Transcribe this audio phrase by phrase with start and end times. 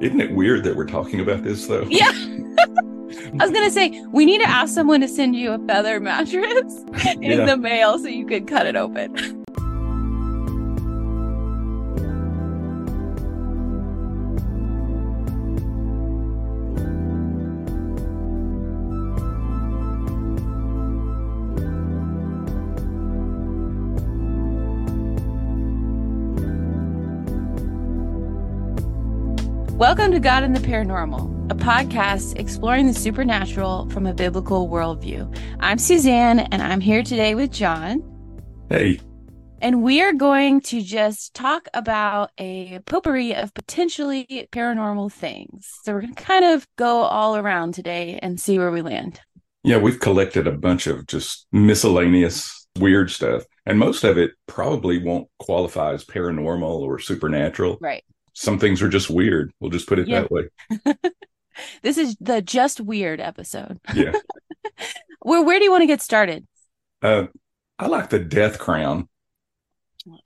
[0.00, 1.86] Isn't it weird that we're talking about this though?
[1.88, 2.10] Yeah.
[3.38, 6.84] I was gonna say we need to ask someone to send you a feather mattress
[7.06, 7.44] in Yeah.
[7.44, 9.36] the mail so you could cut it open.
[29.90, 35.36] Welcome to God and the Paranormal, a podcast exploring the supernatural from a biblical worldview.
[35.58, 38.00] I'm Suzanne, and I'm here today with John.
[38.68, 39.00] Hey,
[39.60, 45.68] And we are going to just talk about a potpourri of potentially paranormal things.
[45.82, 49.20] So we're going to kind of go all around today and see where we land.
[49.64, 55.02] yeah, we've collected a bunch of just miscellaneous weird stuff, and most of it probably
[55.02, 57.76] won't qualify as paranormal or supernatural.
[57.80, 58.04] Right.
[58.40, 59.52] Some things are just weird.
[59.60, 60.22] We'll just put it Yeah.
[60.22, 60.48] that way.
[61.82, 63.78] This is the just weird episode.
[63.94, 64.12] Yeah.
[65.20, 66.46] Where where do you want to get started?
[67.02, 67.26] Uh,
[67.78, 69.10] I like the death crown.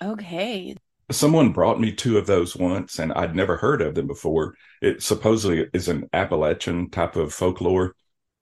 [0.00, 0.76] Okay.
[1.10, 4.54] Someone brought me two of those once, and I'd never heard of them before.
[4.80, 7.96] It supposedly is an Appalachian type of folklore,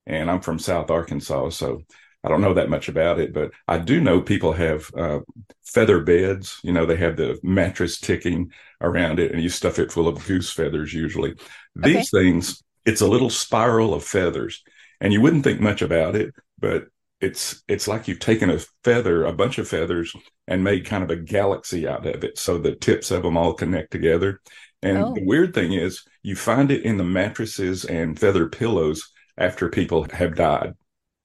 [0.06, 1.82] and I'm from South Arkansas, so
[2.24, 3.32] I don't know that much about it.
[3.32, 5.20] But I do know people have uh,
[5.64, 6.58] feather beds.
[6.62, 10.24] You know, they have the mattress ticking around it, and you stuff it full of
[10.26, 10.92] goose feathers.
[10.92, 11.34] Usually,
[11.74, 14.62] these things, it's a little spiral of feathers,
[15.00, 16.86] and you wouldn't think much about it, but
[17.20, 20.14] it's it's like you've taken a feather, a bunch of feathers,
[20.48, 22.38] and made kind of a galaxy out of it.
[22.38, 24.40] So the tips of them all connect together.
[24.82, 25.14] And Oh.
[25.14, 30.04] the weird thing is, you find it in the mattresses and feather pillows after people
[30.12, 30.74] have died.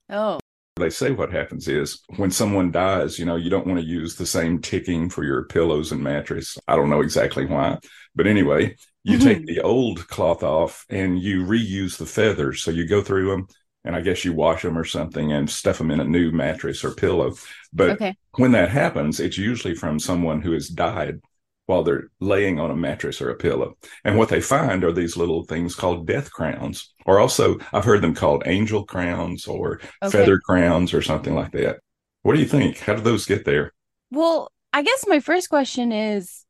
[0.09, 0.39] Oh.
[0.78, 4.16] They say what happens is when someone dies, you know, you don't want to use
[4.16, 6.58] the same ticking for your pillows and mattress.
[6.67, 7.80] I don't know exactly why.
[8.16, 9.28] But anyway, you mm-hmm.
[9.28, 12.61] take the old cloth off and you reuse the feathers.
[12.64, 13.48] So you go through them
[13.83, 16.83] and I guess you wash them or something and stuff them in a new mattress
[16.83, 17.36] or pillow.
[17.71, 18.16] But Okay.
[18.36, 21.21] when that happens, it's usually from someone who has died
[21.67, 23.78] while they're laying on a mattress or a pillow.
[24.04, 28.02] And what they find are these little things called death crowns, or also I've heard
[28.02, 30.11] them called angel crowns or Okay.
[30.11, 31.80] feather crowns or something like that.
[32.23, 32.80] What do you think?
[32.80, 33.73] How do those get there?
[34.11, 36.45] Well, I guess my first question is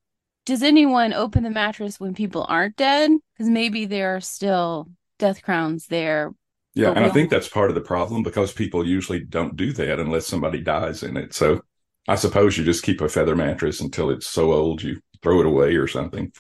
[0.46, 3.12] Does anyone open the mattress when people aren't dead?
[3.34, 4.90] Because maybe there are still
[5.20, 6.34] death crowns there.
[6.74, 10.00] Yeah, and I think that's part of the problem because people usually don't do that
[10.00, 11.34] unless somebody dies in it.
[11.34, 11.62] So
[12.08, 15.46] I suppose you just keep a feather mattress until it's so old you throw it
[15.46, 16.32] away or something.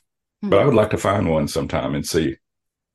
[0.42, 0.68] But I hmm.
[0.68, 2.38] would like to find one sometime and see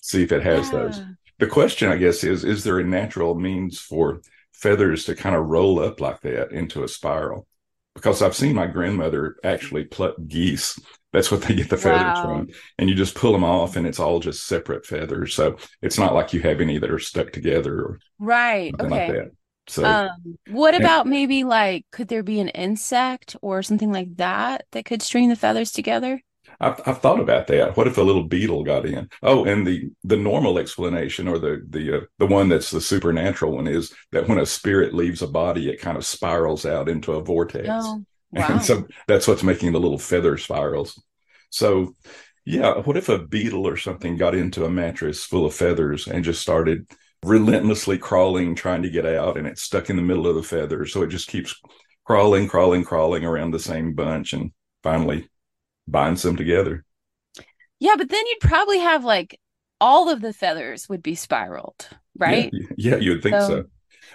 [0.01, 1.01] see if it has those.
[1.39, 4.21] The question, I guess, is is there a natural means for
[4.53, 7.47] feathers to kind of roll up like that into a spiral?
[7.95, 10.81] Because I've seen my grandmother actually pluck geese.
[11.13, 12.23] That's what they get the feathers Wow.
[12.23, 12.49] from.
[12.79, 15.35] And you just pull them off and it's all just separate feathers.
[15.35, 18.73] So it's not like you have any that are stuck together or Right.
[18.81, 18.89] Okay.
[18.89, 19.33] like that.
[19.67, 24.67] So Um, what about maybe like could there be an insect or something like that
[24.73, 26.23] that could string the feathers together?
[26.61, 27.77] I've, I've thought about that.
[27.77, 29.09] What if a little beetle got in?
[29.23, 33.53] Oh, and the the normal explanation, or the the uh, the one that's the supernatural
[33.53, 37.13] one, is that when a spirit leaves a body, it kind of spirals out into
[37.13, 37.69] a vortex.
[37.69, 38.49] Oh, wow.
[38.49, 41.01] And so that's what's making the little feather spirals.
[41.51, 41.95] So,
[42.45, 46.25] yeah, what if a beetle or something got into a mattress full of feathers and
[46.25, 46.87] just started
[47.25, 50.87] relentlessly crawling, trying to get out, and it's stuck in the middle of the feather.
[50.87, 51.55] So it just keeps
[52.05, 54.53] crawling, crawling, crawling around the same bunch and
[54.83, 55.29] finally
[55.89, 56.85] binds them together.
[57.81, 59.39] yeah, but then you'd probably have like
[59.81, 62.53] all of the feathers would be spiraled, right?
[62.53, 63.63] Yeah, yeah you would think so.
[63.63, 63.65] So,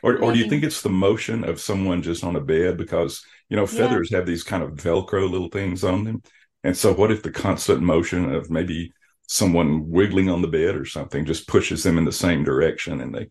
[0.04, 2.78] Or, or do you think it's the motion of someone just on a bed?
[2.78, 4.00] Because, you know, Yeah.
[4.00, 6.22] feathers have these kind of Velcro little things on them.
[6.64, 8.94] And so, what if the constant motion of maybe
[9.28, 13.02] someone wiggling on the bed or something just pushes them in the same direction?
[13.02, 13.30] And they,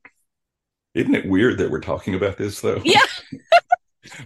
[0.94, 2.80] isn't it weird that we're talking about this though?
[2.84, 3.00] Yeah.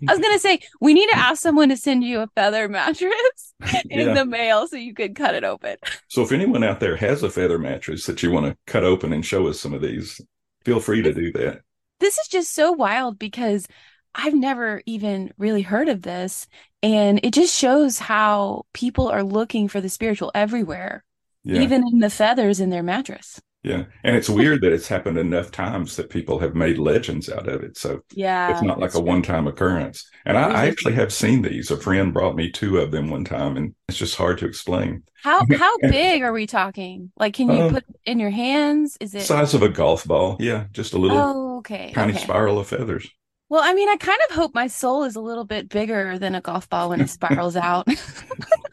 [0.07, 3.55] I was gonna say we need to ask someone to send you a feather mattress
[3.89, 4.15] in Yeah.
[4.15, 5.77] the mail so you could cut it open.
[6.09, 9.13] So, if anyone out there has a feather mattress that you want to cut open
[9.15, 10.21] and show us some of these,
[10.67, 11.63] feel free to do that.
[11.99, 13.67] This is just so wild because
[14.15, 16.47] I've never even really heard of this.
[16.83, 21.05] And it just shows how people are looking for the spiritual everywhere,
[21.45, 21.61] Yeah.
[21.63, 23.41] even in the feathers in their mattress.
[23.63, 23.85] Yeah.
[24.05, 27.63] And it's weird that it's happened enough times that people have made legends out of
[27.63, 27.77] it.
[27.77, 28.51] So, Yeah.
[28.53, 30.09] it's not like a one-time occurrence.
[30.25, 31.71] And I, I actually have seen these.
[31.71, 35.03] A friend brought me two of them one time, and it's just hard to explain.
[35.23, 37.13] How how big are we talking?
[37.19, 38.97] Like, can you Um, put in your hands?
[38.99, 39.23] Is it?
[39.23, 41.93] Size of a golf ball, yeah, just a little Oh, okay.
[41.93, 42.23] tiny okay.
[42.23, 43.11] spiral of feathers.
[43.51, 46.35] Well, I mean, I kind of hope my soul is a little bit bigger than
[46.35, 47.87] a golf ball when it spirals out.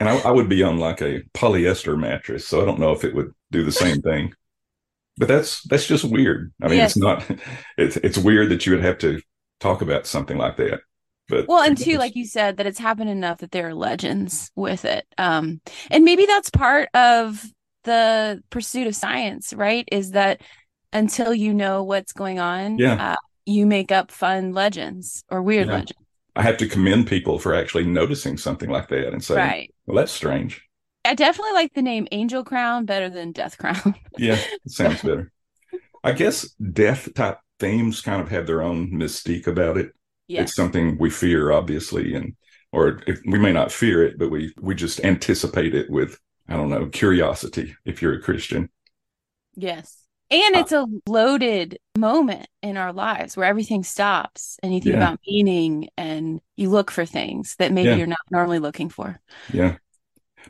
[0.00, 3.04] and I, I, would be on like a polyester mattress, so I don't know if
[3.04, 4.32] it would do the same thing.
[5.16, 6.52] But that's that's just weird.
[6.60, 6.90] I mean, yes.
[6.90, 7.24] it's not.
[7.78, 9.20] It's it's weird that you would have to
[9.60, 10.80] talk about something like that.
[11.28, 14.50] But well, and two, like you said, that it's happened enough that there are legends
[14.54, 15.06] with it.
[15.18, 15.60] Um,
[15.90, 17.44] and maybe that's part of
[17.84, 19.88] the pursuit of science, right?
[19.90, 20.42] Is that
[20.92, 23.12] until you know what's going on, yeah.
[23.12, 23.16] Uh,
[23.46, 25.74] you make up fun legends or weird yeah.
[25.74, 26.00] legends.
[26.34, 29.74] I have to commend people for actually noticing something like that and saying, right.
[29.86, 30.62] Well, that's strange.
[31.04, 33.94] I definitely like the name Angel Crown better than Death Crown.
[34.18, 35.30] yeah, it sounds better.
[36.02, 39.92] I guess death type themes kind of have their own mystique about it.
[40.28, 40.48] Yes.
[40.48, 42.34] It's something we fear, obviously, and
[42.72, 46.18] or if, we may not fear it, but we we just anticipate it with
[46.48, 47.76] I don't know curiosity.
[47.84, 48.68] If you're a Christian,
[49.54, 54.80] yes, and uh, it's a loaded moment in our lives where everything stops and you
[54.80, 54.98] think yeah.
[54.98, 57.96] about meaning and you look for things that maybe yeah.
[57.96, 59.20] you're not normally looking for.
[59.52, 59.76] Yeah.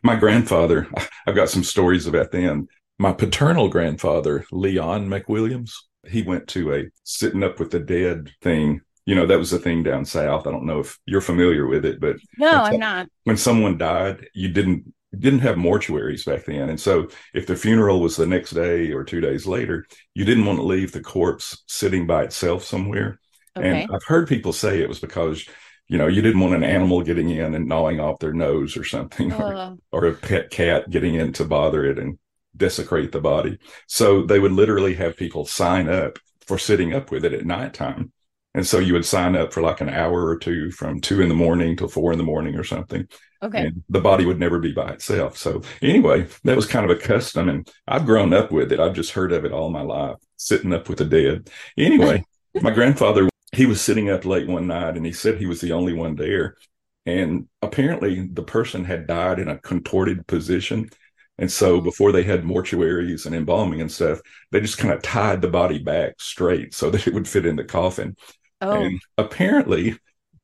[0.03, 0.89] My grandfather,
[1.27, 2.69] I've got some stories about them.
[2.99, 5.73] My paternal grandfather, Leon McWilliams,
[6.07, 8.81] he went to a sitting up with the dead thing.
[9.05, 10.47] You know, that was a thing down south.
[10.47, 13.09] I don't know if you're familiar with it, but no, I'm not.
[13.25, 16.69] When someone died, you didn't didn't have mortuaries back then.
[16.69, 20.47] And so if the funeral was the next day or two days later, you didn't
[20.47, 23.21] want to leave the corpse sitting by itself somewhere.
[23.57, 23.83] Okay.
[23.83, 25.47] And I've heard people say it was because,
[25.89, 28.85] you know, you didn't want an animal getting in and gnawing off their nose or
[28.85, 29.79] something, or, oh.
[29.93, 32.19] or a pet cat getting in to bother it and
[32.57, 33.59] desecrate the body.
[33.87, 38.13] So they would literally have people sign up for sitting up with it at nighttime.
[38.55, 41.29] And so you would sign up for like an hour or two from two in
[41.29, 43.07] the morning till four in the morning or something.
[43.43, 43.67] Okay.
[43.67, 45.37] And the body would never be by itself.
[45.37, 48.81] So anyway, that was kind of a custom and I've grown up with it.
[48.81, 51.51] I've just heard of it all my life, sitting up with the dead.
[51.77, 52.25] Anyway,
[52.63, 55.73] my grandfather, he was sitting up late one night and he said he was the
[55.73, 56.57] only one there.
[57.05, 60.91] And apparently the person had died in a contorted position.
[61.39, 61.81] And so oh.
[61.81, 65.79] before they had mortuaries and embalming and stuff, they just kind of tied the body
[65.79, 68.17] back straight so that it would fit in the coffin.
[68.61, 68.83] Oh.
[68.83, 69.99] And apparently,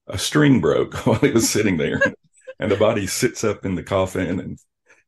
[0.06, 2.00] a string broke while he was sitting there,
[2.62, 4.40] and the body sits up in the coffin.
[4.40, 4.58] And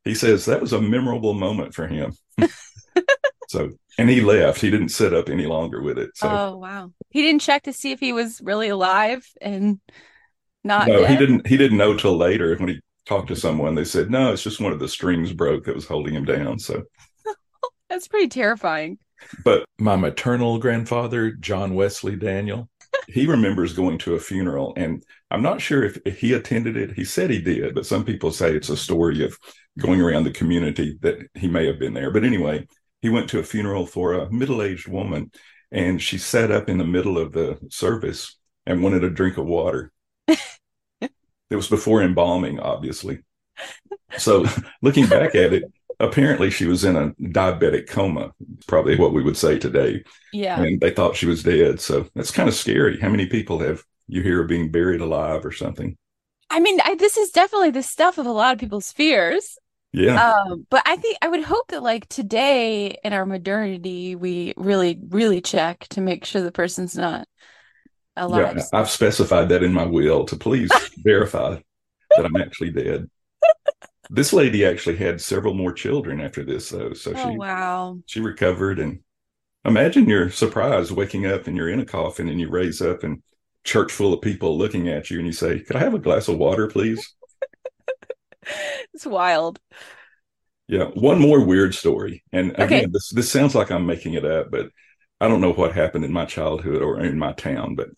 [0.04, 2.12] he says that was a memorable moment for him.
[3.48, 4.60] so, and he left.
[4.60, 6.10] He didn't sit up any longer with it.
[6.14, 9.80] So, oh wow, he didn't check to see if he was really alive and
[10.62, 10.88] not.
[10.88, 11.10] No, dead?
[11.10, 11.46] he didn't.
[11.46, 13.74] He didn't know till later when he talked to someone.
[13.74, 16.58] They said no, it's just one of the strings broke that was holding him down.
[16.58, 16.82] So.
[17.88, 18.98] That's pretty terrifying.
[19.44, 22.68] But my maternal grandfather, John Wesley Daniel,
[23.08, 25.04] he remembers going to a funeral and
[25.34, 28.30] i'm not sure if, if, he attended it he said he did but some people
[28.30, 29.38] say it's a story of
[29.78, 32.66] going around the community that he may have been there but anyway
[33.02, 35.30] he went to a funeral for a middle-aged woman
[35.70, 38.36] and she sat up in the middle of the service
[38.66, 39.92] and wanted a drink of water
[40.28, 41.10] it
[41.50, 43.18] was before embalming obviously
[44.16, 44.46] so
[44.80, 45.64] looking back at it
[46.00, 48.32] apparently she was in a diabetic coma,
[48.66, 50.02] probably what we would say today.
[50.32, 50.60] Yeah.
[50.60, 51.80] And they thought she was dead.
[51.80, 52.98] So that's kind of scary.
[53.00, 55.96] How many people have you hear of being buried alive or something?
[56.50, 59.58] I mean, I, this is definitely the stuff of a lot of people's fears.
[59.92, 60.32] Yeah.
[60.32, 64.98] Um, but I think I would hope that like today in our modernity, we really,
[65.08, 67.26] really check to make sure the person's not
[68.16, 68.56] alive.
[68.56, 71.58] Yeah, I've specified that in my will to please verify
[72.16, 73.08] that I'm actually dead
[74.10, 78.20] this lady actually had several more children after this though so oh, she wow she
[78.20, 79.00] recovered and
[79.64, 83.22] imagine you're surprised waking up and you're in a coffin and you raise up and
[83.64, 86.28] church full of people looking at you and you say could i have a glass
[86.28, 87.14] of water please?
[88.92, 89.58] It's wild.
[90.68, 92.22] Yeah one more weird story.
[92.32, 94.68] And again this this sounds like i'm making it up but
[95.20, 97.88] i don't know what happened in my childhood or in my town but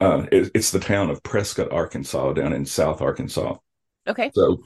[0.00, 3.56] uh, it, it's the town of prescott arkansas down in south arkansas.
[4.06, 4.30] Okay.
[4.34, 4.62] So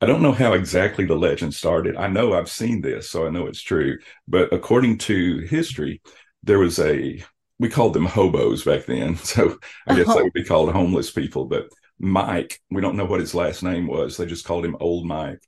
[0.00, 1.96] I don't know how exactly the legend started.
[1.96, 3.98] I know I've seen this, so I know it's true.
[4.28, 6.02] But according to history,
[6.42, 7.24] there was a,
[7.60, 9.16] we called them hobos back then.
[9.24, 10.14] So I guess oh.
[10.14, 10.24] they uh-huh.
[10.24, 11.44] would be called homeless people.
[11.44, 14.16] But Mike, we don't know what his last name was.
[14.16, 15.40] They just called him Old Mike.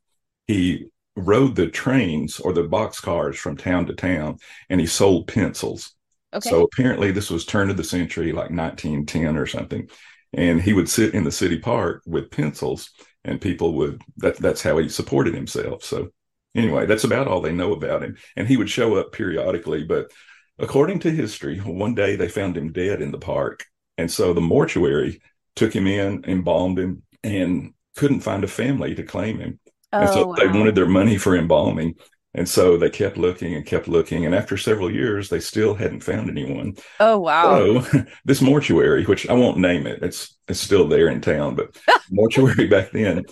[0.47, 4.39] He rode the trains or the box cars from town to town
[4.69, 5.95] and he sold pencils.
[6.35, 6.49] Okay.
[6.49, 9.89] So apparently this was turn of the century, like 1910 or something.
[10.35, 12.91] And he would sit in the city park with pencils
[13.25, 16.09] and people would that that's how he supported himself so
[16.55, 20.11] anyway that's about all they know about him and he would show up periodically but
[20.59, 23.65] according to history one day they found him dead in the park
[23.99, 25.21] and so the mortuary
[25.57, 29.59] took him in embalmed him and couldn't find a family to claim him
[29.93, 30.35] oh, and so wow.
[30.35, 31.95] they wanted their money for embalming
[32.35, 34.25] and so they kept looking and kept looking.
[34.25, 36.77] And after several years, they still hadn't found anyone.
[36.99, 37.83] Oh, wow.
[37.83, 41.77] So this mortuary, which I won't name it, it's, it's still there in town, but
[42.11, 43.25] mortuary back then,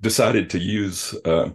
[0.00, 1.14] decided to use.
[1.24, 1.50] Uh,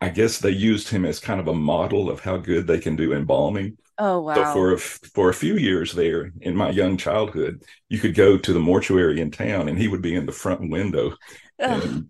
[0.00, 2.94] I guess they used him as kind of a model of how good they can
[2.94, 3.78] do embalming.
[3.98, 4.34] Oh wow!
[4.36, 8.36] So for a, for a few years there in my young childhood, you could go
[8.36, 11.14] to the mortuary in town, and he would be in the front window,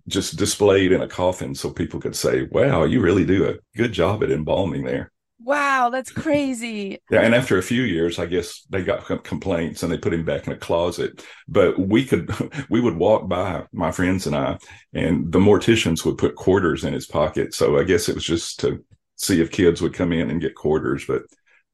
[0.09, 3.93] just displayed in a coffin, so people could say, "Wow, you really do a good
[3.93, 7.01] job at embalming there." Wow, that's crazy.
[7.11, 10.25] Yeah, and after a few years, I guess they got complaints and they put him
[10.25, 11.23] back in a closet.
[11.47, 12.31] But we could,
[12.71, 14.59] we would walk by my friends and I,
[14.95, 17.53] and the morticians would put quarters in his pocket.
[17.55, 18.83] So I guess it was just to
[19.17, 21.05] see if kids would come in and get quarters.
[21.07, 21.23] But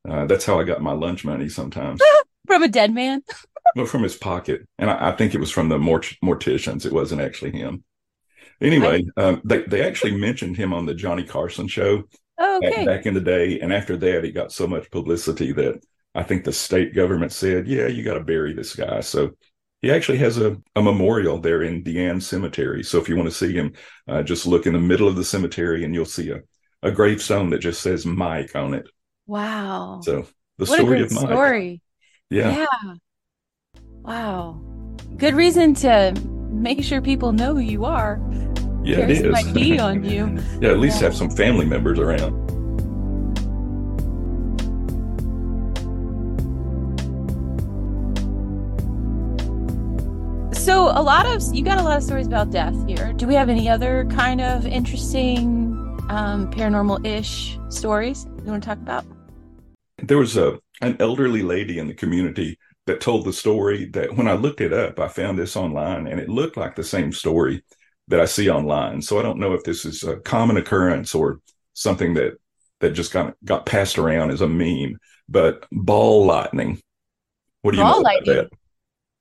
[0.08, 2.00] uh, that's how I got my lunch money sometimes.
[2.46, 3.22] from a dead man?
[3.76, 4.66] well, from his pocket.
[4.78, 6.86] And I, I, think it was from the mort- morticians.
[6.86, 7.84] It wasn't actually him.
[8.60, 9.22] Anyway, I...
[9.22, 12.04] um, they, they actually mentioned him on the Johnny Carson show
[12.38, 12.84] oh, okay.
[12.84, 13.60] back, back in the day.
[13.60, 15.80] And after that, he got so much publicity that
[16.14, 19.00] I think the state government said, yeah, you got to bury this guy.
[19.00, 19.32] So
[19.80, 22.82] he actually has a, a memorial there in DeAnn Cemetery.
[22.82, 23.72] So if you want to see him,
[24.08, 26.40] uh, just look in the middle of the cemetery and you'll see a,
[26.82, 28.88] a gravestone that just says Mike on it.
[29.30, 30.00] Wow.
[30.02, 30.26] So
[30.58, 31.80] the what story of my Story.
[32.30, 32.66] Yeah.
[32.66, 32.94] Yeah.
[34.02, 34.60] Wow.
[35.18, 36.12] Good reason to
[36.50, 38.20] make sure people know who you are.
[38.82, 39.34] Yeah, Carry it is.
[39.36, 40.36] ID on you.
[40.60, 41.04] yeah, at least yeah.
[41.04, 42.34] have some family members around.
[50.56, 53.12] So a lot of you got a lot of stories about death here.
[53.12, 55.76] Do we have any other kind of interesting
[56.08, 59.04] um, paranormal-ish stories you want to talk about?
[60.02, 64.26] There was a an elderly lady in the community that told the story that when
[64.26, 67.62] I looked it up, I found this online and it looked like the same story
[68.08, 69.02] that I see online.
[69.02, 71.40] So I don't know if this is a common occurrence or
[71.74, 72.34] something that
[72.80, 74.98] that just got got passed around as a meme.
[75.28, 76.80] But ball lightning.
[77.62, 78.36] What do you ball know about lightning.
[78.36, 78.50] that?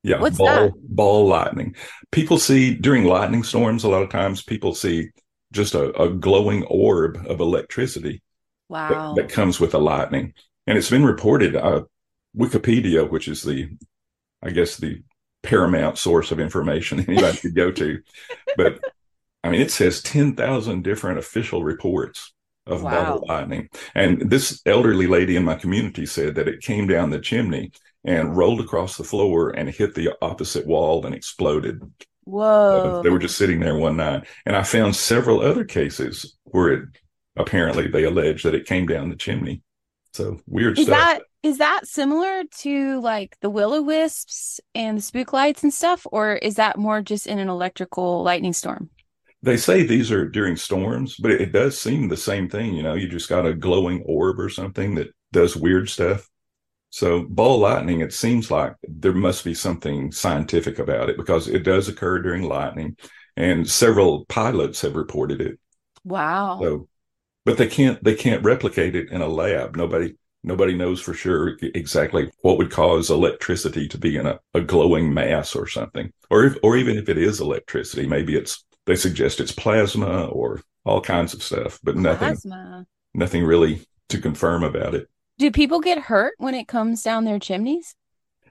[0.02, 0.72] Yeah, What's ball that?
[0.88, 1.76] ball lightning.
[2.10, 3.84] People see during lightning storms.
[3.84, 5.10] A lot of times, people see
[5.52, 8.22] just a, a glowing orb of electricity.
[8.68, 9.14] Wow.
[9.14, 10.32] That, that, comes with the lightning,
[10.70, 11.56] and it's been reported.
[11.56, 11.82] Uh,
[12.36, 13.76] Wikipedia, which is the,
[14.40, 15.02] I guess the
[15.42, 18.00] paramount source of information anybody could go to.
[18.56, 18.78] But
[19.42, 22.32] I mean, it says 10,000 different official reports
[22.66, 22.90] of wow.
[22.90, 23.68] bubble lightning.
[23.96, 27.72] And this elderly lady in my community said that it came down the chimney
[28.04, 31.80] and rolled across the floor and hit the opposite wall and exploded.
[32.22, 33.00] Whoa.
[33.00, 34.24] Uh, they were just sitting there one night.
[34.46, 36.88] And I found several other cases where it
[37.34, 39.62] apparently they allege that it came down the chimney.
[40.12, 40.82] So weird stuff.
[40.82, 40.98] is stuff.
[40.98, 45.72] That, is that similar to like the will o wisps and the spook lights and
[45.72, 48.90] stuff, or is that more just in an electrical lightning storm?
[49.42, 52.74] They say these are during storms, but it, it does seem the same thing.
[52.74, 56.28] You know, you just got a glowing orb or something that does weird stuff.
[56.90, 61.60] So ball lightning, it seems like there must be something scientific about it because it
[61.60, 62.96] does occur during lightning,
[63.36, 65.58] and several pilots have reported it.
[66.04, 66.58] Wow.
[66.60, 66.88] So,
[67.44, 69.76] but they can't they can't replicate it in a lab.
[69.76, 74.60] Nobody Nobody knows for sure exactly what would cause electricity to be in a, a
[74.60, 76.12] glowing mass or something.
[76.30, 80.62] Or if, or even if it is electricity, maybe it's they suggest it's plasma or
[80.84, 82.86] all kinds of stuff, but nothing plasma.
[83.12, 85.08] nothing really to confirm about it.
[85.38, 87.94] Do people get hurt when it comes down their chimneys?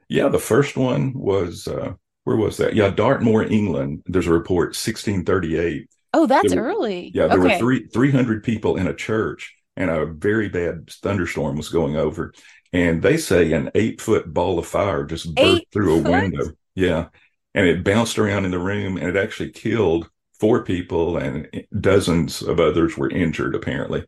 [0.07, 1.93] Yeah, the first one was uh,
[2.23, 2.75] where was that?
[2.75, 4.03] Yeah, Dartmoor, England.
[4.05, 5.89] There's a report, 1638.
[6.13, 7.11] Oh, that's early.
[7.13, 7.55] Yeah, there okay.
[7.55, 12.33] were three 300 people in a church and a very bad thunderstorm was going over.
[12.73, 16.51] And they say an eight foot ball of fire just burst eight through a window.
[16.75, 17.07] Yeah.
[17.55, 21.49] And it bounced around in the room and it actually killed four people and
[21.79, 24.05] dozens of others were injured apparently.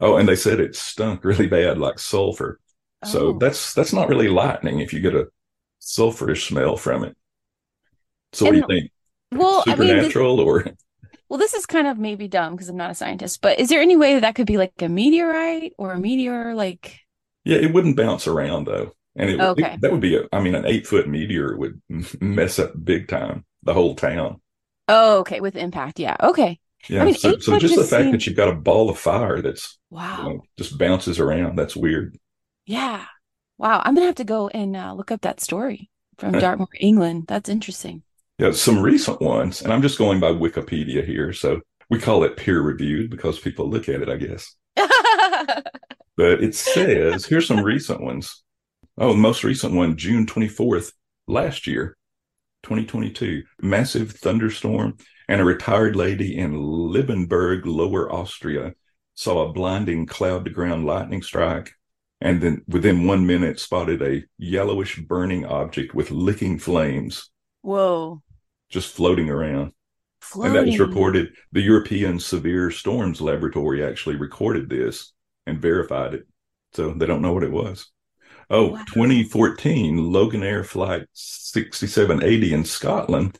[0.00, 2.60] Oh, and they said it stunk really bad like sulfur.
[3.02, 3.08] Oh.
[3.08, 5.28] So that's that's not really lightning if you get a
[5.80, 7.16] sulfurish smell from it.
[8.32, 8.92] So and, what do you think?
[9.32, 10.76] Well, supernatural I mean, or
[11.28, 13.80] well, this is kind of maybe dumb because I'm not a scientist, but is there
[13.80, 16.54] any way that that could be like a meteorite or a meteor?
[16.54, 17.00] Like,
[17.44, 19.74] yeah, it wouldn't bounce around though, and it, okay.
[19.74, 20.22] It, that would be a.
[20.32, 21.80] I mean, an eight foot meteor would
[22.20, 24.40] mess up big time the whole town.
[24.88, 26.60] Oh, okay, with impact, yeah, okay.
[26.88, 28.12] Yeah, I mean, so, so just, just the fact seems...
[28.12, 31.56] that you've got a ball of fire that's wow, you know, just bounces around.
[31.56, 32.16] That's weird.
[32.66, 33.04] Yeah,
[33.58, 33.82] wow.
[33.84, 37.24] I'm gonna have to go and uh, look up that story from Dartmoor, England.
[37.26, 38.02] That's interesting.
[38.38, 41.32] Yeah, some recent ones, and I'm just going by Wikipedia here.
[41.32, 44.54] So we call it peer reviewed because people look at it, I guess.
[44.76, 48.42] but it says here's some recent ones.
[48.98, 50.92] Oh, the most recent one, June 24th,
[51.26, 51.96] last year,
[52.64, 53.42] 2022.
[53.62, 58.74] Massive thunderstorm, and a retired lady in Liebenberg, Lower Austria,
[59.14, 61.72] saw a blinding cloud to ground lightning strike.
[62.20, 67.30] And then within one minute, spotted a yellowish burning object with licking flames.
[67.62, 68.22] Whoa
[68.68, 69.72] just floating around.
[70.34, 71.34] And that was reported.
[71.52, 75.12] The European Severe Storms Laboratory actually recorded this
[75.46, 76.26] and verified it.
[76.72, 77.86] So they don't know what it was.
[78.50, 78.84] Oh, Wow.
[78.86, 83.38] 2014, Loganair Flight 6780 in Scotland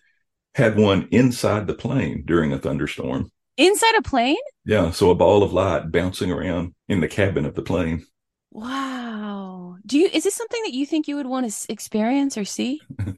[0.54, 3.30] had one inside the plane during a thunderstorm.
[3.56, 4.37] Inside a plane?
[4.64, 8.06] Yeah, so a ball of light bouncing around in the cabin of the plane.
[8.50, 9.76] Wow.
[9.85, 12.80] Do you is this something that you think you would want to experience or see?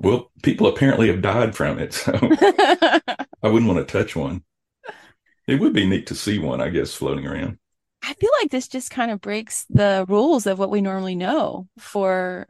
[0.00, 2.12] Well, people apparently have died from it, so
[3.42, 4.42] I wouldn't want to touch one.
[5.46, 7.58] It would be neat to see one, I guess, floating around.
[8.02, 11.68] I feel like this just kind of breaks the rules of what we normally know
[11.78, 12.48] for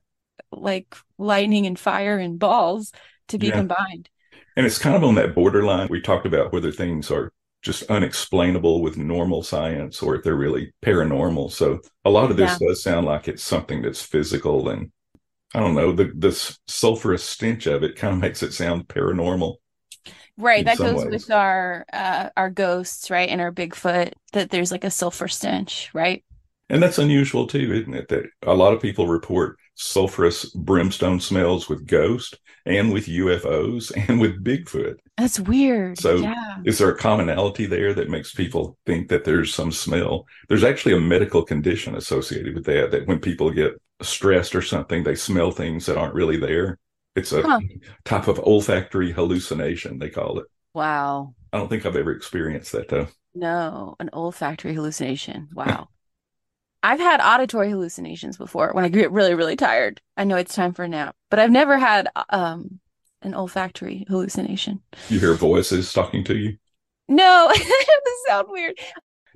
[0.53, 2.93] like lightning and fire and balls
[3.29, 3.57] to be Yeah.
[3.57, 4.09] combined.
[4.57, 5.88] And it's kind of on that borderline.
[5.91, 10.73] We talked about whether things are just unexplainable with normal science or if they're really
[10.85, 11.50] paranormal.
[11.53, 14.91] So a lot of this does sound like it's something that's physical and
[15.57, 16.29] I don't know, the the
[16.69, 19.57] sulfurous stench of it kind of makes it sound paranormal.
[20.37, 21.11] Right, that goes ways.
[21.11, 23.29] with our uh our ghosts, right?
[23.29, 26.25] And our Bigfoot that there's like a sulfur stench, right?
[26.69, 28.09] And that's unusual too, isn't it?
[28.09, 32.37] That a lot of people report sulfurous brimstone smells with ghosts
[32.67, 34.97] and with UFOs and with Bigfoot.
[35.17, 35.99] That's weird.
[35.99, 36.57] So- yeah.
[36.65, 40.27] Is there a commonality there that makes people think that there's some smell?
[40.49, 45.05] There's actually a medical condition associated with that, that when people get stressed or something,
[45.05, 46.79] they smell things that aren't really there.
[47.15, 47.61] It's a Huh.
[48.05, 50.47] type of olfactory hallucination, they call it.
[50.75, 51.35] Wow.
[51.53, 53.09] I don't think I've ever experienced that though.
[53.35, 55.49] No, an olfactory hallucination.
[55.55, 55.89] Wow.
[56.83, 60.00] I've had auditory hallucinations before when I get really, really tired.
[60.16, 62.80] I know it's time for a nap, but I've never had um
[63.23, 64.80] an olfactory hallucination.
[65.09, 66.56] You hear voices talking to you.
[67.09, 68.78] No, this sounds weird.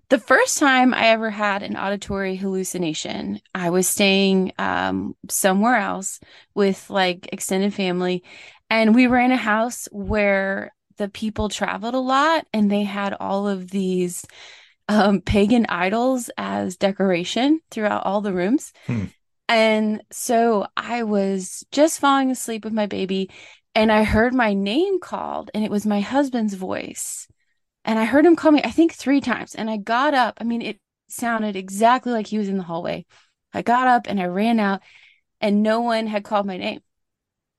[0.09, 6.19] The first time I ever had an auditory hallucination, I was staying um, somewhere else
[6.55, 8.25] with like extended family,
[8.69, 13.15] and we were in a house where the people traveled a lot, and they had
[13.21, 14.25] all of these
[14.91, 18.73] um, pagan idols as decoration throughout all the rooms.
[18.87, 19.05] Hmm.
[19.49, 23.31] And so I was just falling asleep with my baby,
[23.75, 27.29] and I heard my name called, and it was my husband's voice.
[27.85, 29.55] And I heard him call me, I think three times.
[29.55, 30.39] And I got up.
[30.41, 33.07] I mean, it sounded exactly like he was in the hallway.
[33.55, 34.83] I got up and I ran out,
[35.41, 36.81] and no one had called my name.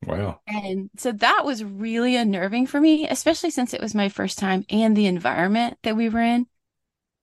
[0.06, 0.41] Wow.
[0.48, 4.65] And so that was really unnerving for me, especially since it was my first time
[4.70, 6.48] and the environment that we were in.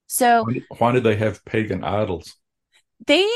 [0.09, 2.39] So Why, do they have pagan idols?
[3.07, 3.29] they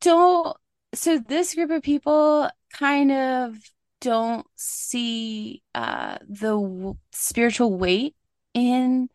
[0.00, 0.56] don't,
[0.94, 3.56] so this group of people kind of
[4.00, 8.14] don't see uh, the w- spiritual weight
[8.54, 9.08] in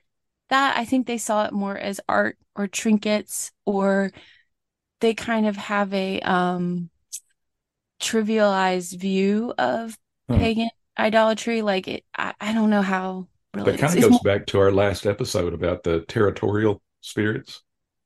[0.49, 0.77] that.
[0.77, 4.11] I think they saw it more as art or trinkets, or
[5.01, 6.89] they kind of have a um,
[7.99, 9.97] trivialized view of
[10.29, 10.37] Huh.
[10.37, 11.61] pagan idolatry.
[11.61, 14.71] Like it, I, I don't know how really That kind of goes back to our
[14.71, 17.61] last episode about the territorial spirits.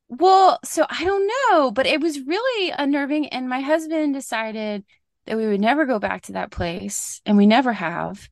[0.09, 3.27] Well, so I don't know, but it was really unnerving.
[3.27, 4.85] And my husband decided
[5.25, 8.29] that we would never go back to that place, and we never have.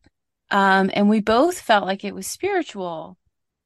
[0.52, 3.18] Um, and we both felt like it was spiritual.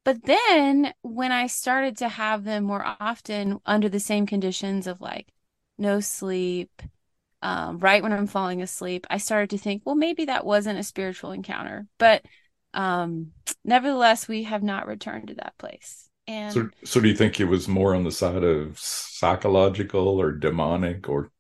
[0.04, 5.02] But then when I started to have them more often under the same conditions of
[5.02, 5.28] like
[5.78, 6.82] no sleep,
[7.42, 10.84] um, right when I'm falling asleep, I started to think, well, maybe that wasn't a
[10.84, 11.86] spiritual encounter.
[12.00, 12.26] But
[12.74, 13.34] um,
[13.64, 16.09] nevertheless, we have not returned to that place.
[16.30, 20.32] And So, so do you think it was more on the side of psychological or
[20.32, 21.32] demonic or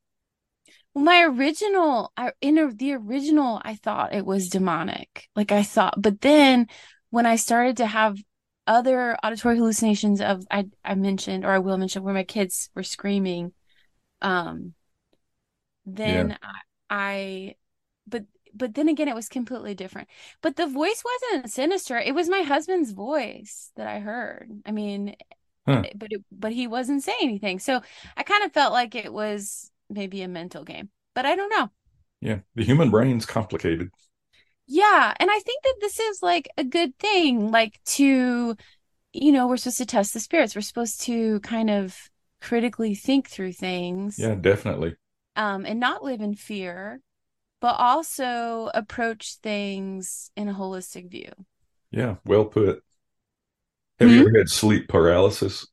[0.93, 5.27] Well, my original, I in a, the original, I thought it was demonic.
[5.35, 6.67] Like I thought, but then
[7.09, 8.17] when I started to have
[8.67, 12.83] other auditory hallucinations of I I mentioned or I will mention where my kids were
[12.83, 13.53] screaming,
[14.21, 14.73] um,
[15.85, 17.55] then I, I,
[18.53, 20.07] but then again, it was completely different.
[20.41, 21.97] But the voice wasn't sinister.
[21.97, 24.49] It was my husband's voice that I heard.
[24.65, 25.15] I mean,
[25.67, 25.85] Huh.
[25.95, 27.59] but it, but he wasn't saying anything.
[27.59, 27.81] So
[28.17, 31.71] I kind of felt like it was maybe a mental game, but I don't know.
[32.21, 33.89] yeah, the human brain's complicated.
[34.67, 38.55] Yeah, and I think that this is like a good thing, like to,
[39.13, 40.55] you know, we're supposed to test the spirits.
[40.55, 41.97] We're supposed to kind of
[42.41, 44.95] critically think through things, Yeah, definitely.
[45.35, 47.01] um, and not live in fear,
[47.61, 51.31] but also approach things in a holistic view.
[51.91, 52.83] Yeah, well put.
[53.99, 54.27] Have you Hmm?
[54.27, 55.67] ever had sleep paralysis?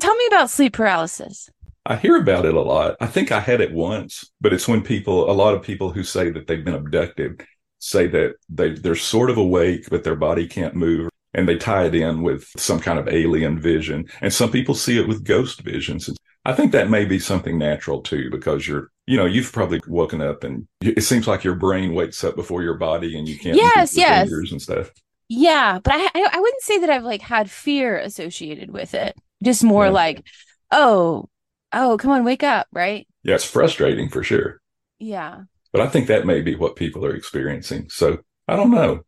[0.00, 1.48] Tell me about sleep paralysis.
[1.86, 2.96] I hear about it a lot.
[3.00, 6.02] I think I had it once, but it's when people, a lot of people who
[6.02, 7.42] say that they've been abducted
[7.78, 11.08] say that they, they're sort of awake, but their body can't move.
[11.32, 14.06] And they tie it in with some kind of alien vision.
[14.20, 16.10] And some people see it with ghost visions.
[16.44, 20.22] I think that may be something natural too, because you're, you know, you've probably woken
[20.22, 23.56] up and it seems like your brain wakes up before your body and you can't
[23.56, 24.28] Yes, yes.
[24.28, 24.88] fingers and stuff.
[25.28, 29.16] Yeah, but I I wouldn't say that I've like had fear associated with it.
[29.42, 29.90] Just more yeah.
[29.90, 30.24] like,
[30.70, 31.28] oh,
[31.72, 33.08] oh, come on, wake up, right?
[33.24, 34.60] Yeah, it's frustrating for sure.
[35.00, 35.40] Yeah.
[35.72, 37.90] But I think that may be what people are experiencing.
[37.90, 39.00] So I don't know.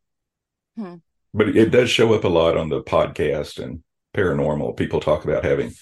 [0.77, 0.97] Hmm.
[1.33, 3.85] But it does show up a lot on the podcast and
[4.17, 4.77] paranormal.
[4.77, 5.73] People talk about having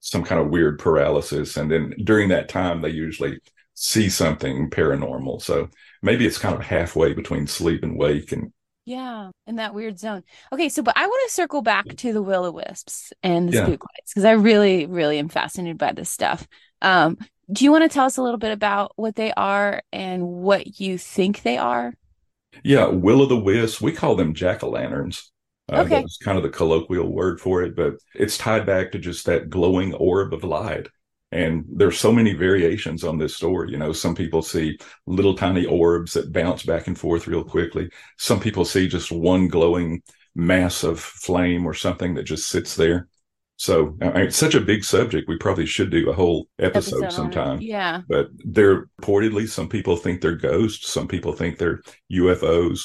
[0.00, 1.56] some kind of weird paralysis.
[1.56, 3.38] And then during that time, they usually
[3.74, 5.42] see something paranormal.
[5.42, 5.68] So
[6.02, 8.52] maybe it's kind of halfway between sleep and wake and
[8.84, 10.24] yeah, in that weird zone.
[10.52, 13.52] Okay, so but I want to circle back to the will o wisps and the
[13.52, 13.64] yeah.
[13.64, 16.46] spook lights because I really, really am fascinated by this stuff.
[16.80, 17.16] Um,
[17.50, 20.80] do you want to tell us a little bit about what they are and what
[20.80, 21.94] you think they are?
[22.64, 23.80] Yeah, will o' the wisps.
[23.80, 25.30] We call them jack o' lanterns.
[25.70, 26.00] Uh, okay.
[26.00, 29.48] That's kind of the colloquial word for it, but it's tied back to just that
[29.48, 30.88] glowing orb of light.
[31.32, 33.70] And there's so many variations on this story.
[33.70, 37.90] You know, some people see little tiny orbs that bounce back and forth real quickly.
[38.18, 40.02] Some people see just one glowing
[40.34, 43.08] mass of flame or something that just sits there.
[43.56, 45.28] So I mean, it's such a big subject.
[45.28, 47.60] We probably should do a whole episode, episode sometime.
[47.60, 48.02] Yeah.
[48.08, 50.90] But they're reportedly, some people think they're ghosts.
[50.90, 51.80] Some people think they're
[52.12, 52.80] UFOs.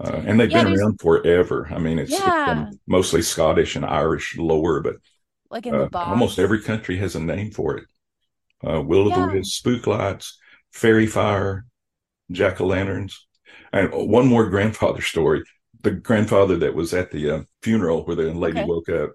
[0.00, 1.68] Uh, and they've yeah, been around forever.
[1.72, 2.66] I mean, it's, yeah.
[2.68, 4.96] it's mostly Scottish and Irish lore, but
[5.50, 6.08] like in uh, the box.
[6.08, 7.84] Almost every country has a name for it.
[8.66, 9.24] Uh, Will yeah.
[9.24, 10.38] of the Wisp, spook lights,
[10.72, 11.66] fairy fire,
[12.30, 13.26] jack o' lanterns.
[13.72, 15.42] And one more grandfather story.
[15.82, 18.68] The grandfather that was at the uh, funeral where the lady okay.
[18.68, 19.10] woke up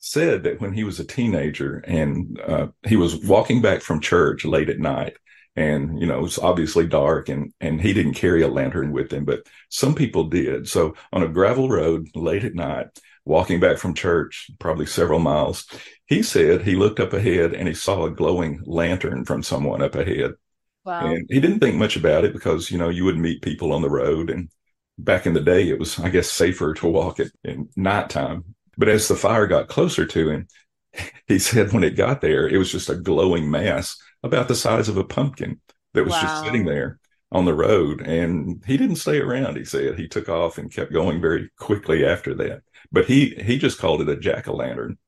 [0.00, 4.44] said that when he was a teenager and uh, he was walking back from church
[4.44, 5.14] late at night,
[5.58, 9.12] and you know it was obviously dark and and he didn't carry a lantern with
[9.12, 12.86] him but some people did so on a gravel road late at night
[13.28, 15.66] walking back from church, probably several miles,
[16.06, 19.94] he said he looked up ahead and he saw a glowing lantern from someone up
[19.94, 20.32] ahead.
[20.84, 21.06] Wow.
[21.06, 23.82] And he didn't think much about it because, you know, you would meet people on
[23.82, 24.30] the road.
[24.30, 24.48] And
[24.96, 28.54] back in the day, it was, I guess, safer to walk at in nighttime.
[28.78, 30.48] But as the fire got closer to him,
[31.26, 34.88] he said when it got there, it was just a glowing mass about the size
[34.88, 35.60] of a pumpkin
[35.92, 36.22] that was wow.
[36.22, 36.98] just sitting there
[37.30, 38.00] on the road.
[38.00, 39.98] And he didn't stay around, he said.
[39.98, 42.62] He took off and kept going very quickly after that
[42.92, 44.98] but he he just called it a jack o' lantern,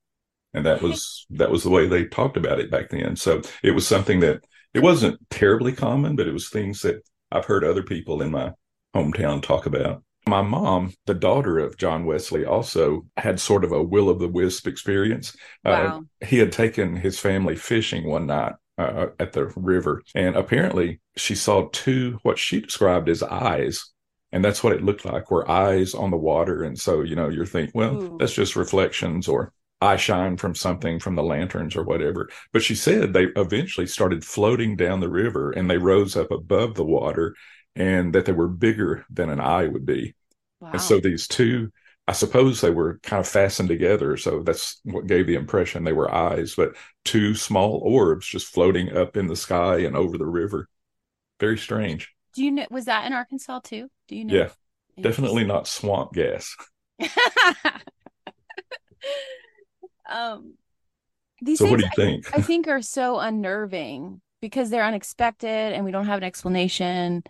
[0.54, 3.16] and that was that was the way they talked about it back then.
[3.16, 7.46] So it was something that it wasn't terribly common, but it was things that I've
[7.46, 8.52] heard other people in my
[8.94, 10.02] hometown talk about.
[10.26, 14.28] My mom, the daughter of John Wesley, also had sort of a will of the
[14.28, 15.34] wisp experience.
[15.64, 15.98] Uh, wow.
[15.98, 21.00] Uh, he had taken his family fishing one night uh, at the river, and apparently
[21.16, 23.90] she saw two what she described as eyes
[24.32, 26.62] and that's what it looked like were eyes on the water.
[26.62, 28.16] And so you know you're thinking well Ooh.
[28.18, 32.28] that's just reflections or eye shine from something from the lanterns or whatever.
[32.52, 36.74] But she said they eventually started floating down the river and they rose up above
[36.74, 37.34] the water
[37.74, 40.14] and that they were bigger than an eye would be.
[40.60, 40.72] Wow.
[40.72, 41.72] and so these two
[42.06, 44.16] i suppose they were kind of fastened together.
[44.16, 48.96] So that's what gave the impression they were eyes but two small orbs just floating
[48.96, 50.68] up in the sky and over the river.
[51.40, 53.88] Very strange do you know was that in Arkansas too?
[54.08, 54.34] Do you know?
[54.34, 54.48] Yeah.
[55.02, 56.54] Definitely not swamp gas.
[60.10, 60.54] um
[61.42, 62.34] these so things what do you think?
[62.34, 67.22] I, I think are so unnerving because they're unexpected and we don't have an explanation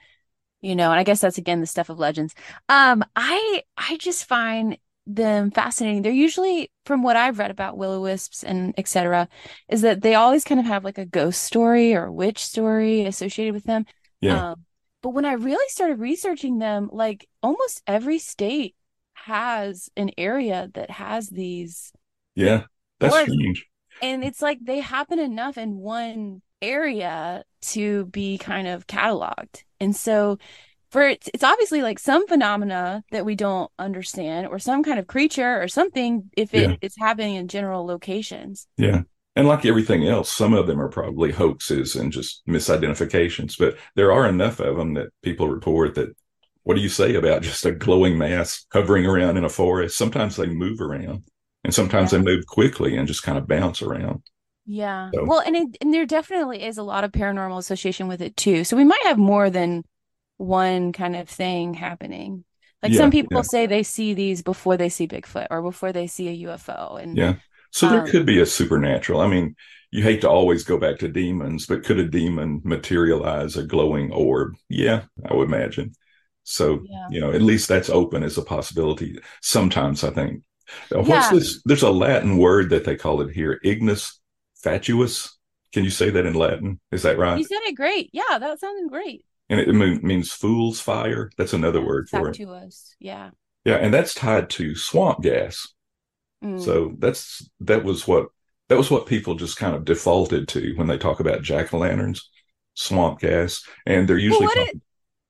[0.60, 2.34] you know and i guess that's again the stuff of legends
[2.68, 8.44] um i i just find them fascinating they're usually from what i've read about will-o-wisps
[8.44, 9.28] and etc
[9.68, 13.04] is that they always kind of have like a ghost story or a witch story
[13.06, 13.84] associated with them
[14.20, 14.64] yeah um,
[15.02, 18.74] but when I really started researching them, like almost every state
[19.14, 21.92] has an area that has these.
[22.34, 22.64] Yeah,
[22.98, 23.66] that's strange.
[24.02, 29.64] And it's like they happen enough in one area to be kind of cataloged.
[29.78, 30.38] And so
[30.90, 35.06] for it, it's obviously like some phenomena that we don't understand or some kind of
[35.06, 36.76] creature or something if it, yeah.
[36.80, 38.66] it's happening in general locations.
[38.76, 39.02] Yeah.
[39.36, 44.12] And like everything else, some of them are probably hoaxes and just misidentifications, but there
[44.12, 46.16] are enough of them that people report that
[46.64, 49.96] what do you say about just a glowing mass hovering around in a forest?
[49.96, 51.24] Sometimes they move around
[51.64, 52.18] and sometimes yeah.
[52.18, 54.22] they move quickly and just kind of bounce around.
[54.66, 55.10] Yeah.
[55.14, 58.36] So, well, and it, and there definitely is a lot of paranormal association with it
[58.36, 58.64] too.
[58.64, 59.84] So we might have more than
[60.36, 62.44] one kind of thing happening.
[62.82, 63.42] Like yeah, some people yeah.
[63.42, 67.02] say they see these before they see Bigfoot or before they see a UFO.
[67.02, 67.34] And yeah.
[67.70, 69.20] So there um, could be a supernatural.
[69.20, 69.54] I mean,
[69.90, 74.12] you hate to always go back to demons, but could a demon materialize a glowing
[74.12, 74.56] orb?
[74.68, 75.94] Yeah, I would imagine.
[76.44, 77.06] So, yeah.
[77.10, 79.18] you know, at least that's open as a possibility.
[79.42, 80.42] Sometimes I think.
[80.90, 81.30] What's yeah.
[81.30, 81.62] this?
[81.64, 84.20] There's a Latin word that they call it here, ignis
[84.64, 85.30] fatuus.
[85.72, 86.80] Can you say that in Latin?
[86.92, 87.38] Is that right?
[87.38, 88.10] You said it great.
[88.12, 89.24] Yeah, that sounded great.
[89.48, 91.30] And it means fool's fire.
[91.36, 92.94] That's another word for fatuous.
[93.00, 93.04] it.
[93.04, 93.30] Yeah.
[93.64, 95.68] Yeah, and that's tied to swamp gas.
[96.44, 96.60] Mm.
[96.62, 98.28] So that's that was what
[98.68, 101.78] that was what people just kind of defaulted to when they talk about jack o'
[101.78, 102.30] lanterns,
[102.74, 104.46] swamp gas, and they're usually.
[104.46, 104.80] Well, what, talking...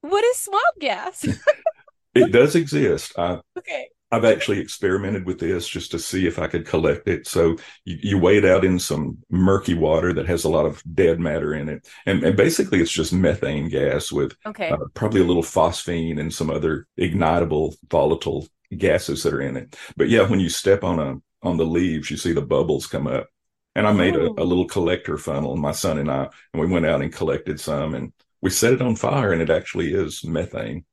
[0.04, 1.26] is, what is swamp gas?
[2.14, 3.12] it does exist.
[3.18, 3.88] I, okay.
[4.12, 7.28] I've actually experimented with this just to see if I could collect it.
[7.28, 10.82] So you, you weigh it out in some murky water that has a lot of
[10.94, 11.88] dead matter in it.
[12.06, 14.70] And, and basically it's just methane gas with okay.
[14.70, 19.76] uh, probably a little phosphine and some other ignitable volatile gases that are in it.
[19.96, 23.06] But yeah, when you step on a, on the leaves, you see the bubbles come
[23.06, 23.28] up.
[23.74, 26.86] And I made a, a little collector funnel, my son and I, and we went
[26.86, 30.84] out and collected some and we set it on fire and it actually is methane.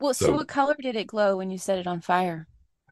[0.00, 2.46] Well, so, so, what color did it glow when you set it on fire?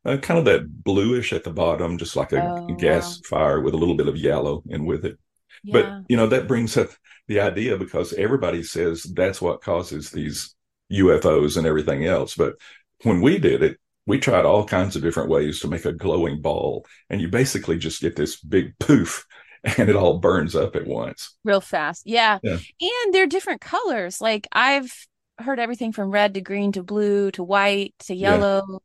[0.05, 3.38] Uh, kind of that bluish at the bottom, just like a oh, gas wow.
[3.38, 5.19] fire with a little bit of yellow in with it.
[5.62, 5.73] Yeah.
[5.73, 6.90] But you know that brings up
[7.29, 10.55] the idea because everybody says that's what causes these
[10.92, 12.35] UFOs and everything else.
[12.35, 12.55] But
[13.03, 16.40] when we did it, we tried all kinds of different ways to make a glowing
[16.40, 19.27] ball, and you basically just get this big poof
[19.79, 22.38] and it all burns up at once real fast yeah.
[22.42, 22.59] yeah.
[22.81, 24.92] and they're different colors like i've
[25.38, 28.81] heard everything from red to green to blue to white to yellow.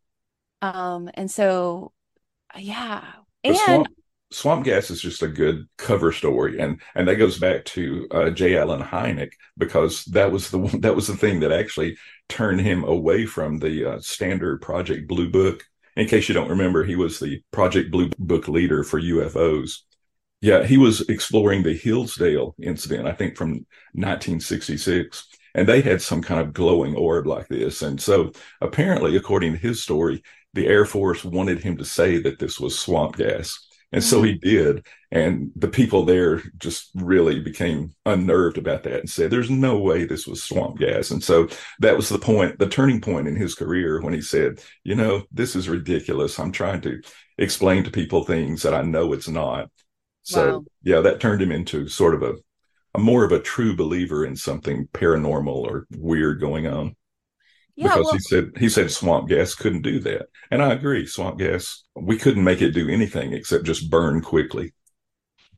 [0.62, 0.94] Yeah.
[0.94, 1.92] Um, and so
[2.58, 3.04] yeah.
[3.44, 3.88] and swamp,
[4.32, 6.60] swamp, gas is just a good cover story.
[6.60, 8.58] And and that goes back to uh, J.
[8.58, 11.98] Allen Hynek because that was the that was the thing that actually
[12.30, 15.64] turned him away from the uh, standard Project Blue Book.
[15.96, 19.80] In case you don't remember, he was the Project Blue Book leader for UFOs.
[20.42, 26.22] Yeah, he was exploring the Hillsdale incident, I think from 1966 and they had some
[26.22, 27.82] kind of glowing orb like this.
[27.82, 32.40] And so apparently, according to his story, the Air Force wanted him to say that
[32.40, 33.68] this was swamp gas.
[33.92, 34.86] And so he did.
[35.12, 40.06] And the people there just really became unnerved about that and said, there's no way
[40.06, 41.12] this was swamp gas.
[41.12, 41.50] And so
[41.80, 45.24] that was the point, the turning point in his career when he said, you know,
[45.32, 46.40] this is ridiculous.
[46.40, 47.02] I'm trying to
[47.38, 49.70] explain to people things that I know it's not.
[50.24, 50.66] So wow.
[50.84, 52.36] yeah, that turned him into sort of a
[52.94, 56.96] I'm more of a true believer in something paranormal or weird going on.
[57.76, 61.06] Yeah, because well, he said he said swamp gas couldn't do that, and I agree.
[61.06, 64.74] Swamp gas we couldn't make it do anything except just burn quickly.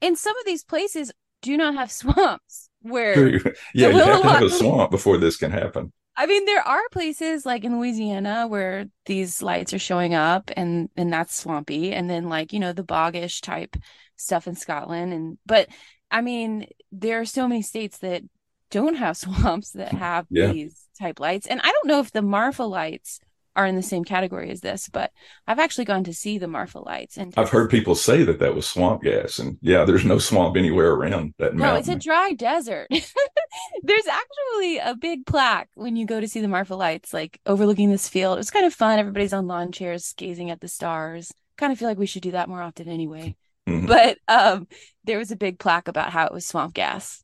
[0.02, 3.38] And some of these places do not have swamps where
[3.74, 5.92] yeah you have to have a swamp before this can happen.
[6.16, 10.90] I mean, there are places like in Louisiana where these lights are showing up, and
[10.96, 13.76] and that's swampy, and then like you know the boggish type
[14.16, 15.70] stuff in Scotland, and but
[16.12, 18.22] I mean, there are so many states that
[18.70, 20.52] don't have swamps that have yeah.
[20.52, 21.48] these type lights.
[21.48, 23.20] And I don't know if the Marfa lights
[23.56, 25.12] are in the same category as this, but
[25.48, 27.18] I've actually gone to see the Marfa lights.
[27.18, 29.38] And I've heard people say that that was swamp gas.
[29.38, 31.80] And yeah, there's no swamp anywhere around that no, mountain.
[31.80, 32.88] It's a dry desert.
[33.84, 37.92] there's actually a big plaque when you go to see the Marfa lights, like overlooking
[37.92, 38.38] this field.
[38.38, 39.00] It was kind of fun.
[39.00, 41.32] Everybody's on lawn chairs gazing at the stars.
[41.58, 43.36] Kind of feel like we should do that more often anyway.
[43.68, 43.86] Mm-hmm.
[43.86, 44.68] But um,
[45.04, 47.24] there was a big plaque about how it was swamp gas.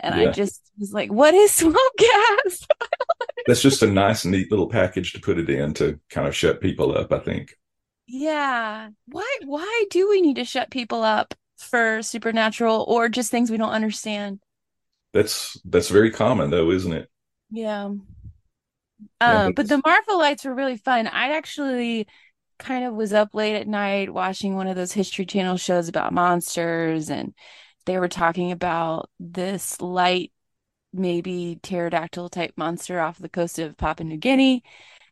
[0.00, 0.28] And yeah.
[0.28, 2.66] I just was like, what is swamp gas?
[3.46, 6.60] That's just a nice, neat little package to put it in to kind of shut
[6.60, 7.56] people up, I think.
[8.06, 8.90] Yeah.
[9.06, 13.56] Why why do we need to shut people up for supernatural or just things we
[13.56, 14.40] don't understand?
[15.12, 17.10] That's that's very common though, isn't it?
[17.50, 17.90] Yeah.
[19.20, 21.06] Uh, but the Marfa lights were really fun.
[21.06, 22.06] I actually
[22.58, 26.12] kind of was up late at night watching one of those History Channel shows about
[26.12, 27.34] monsters, and
[27.84, 30.32] they were talking about this light,
[30.98, 34.62] maybe pterodactyl type monster off the coast of Papua New Guinea.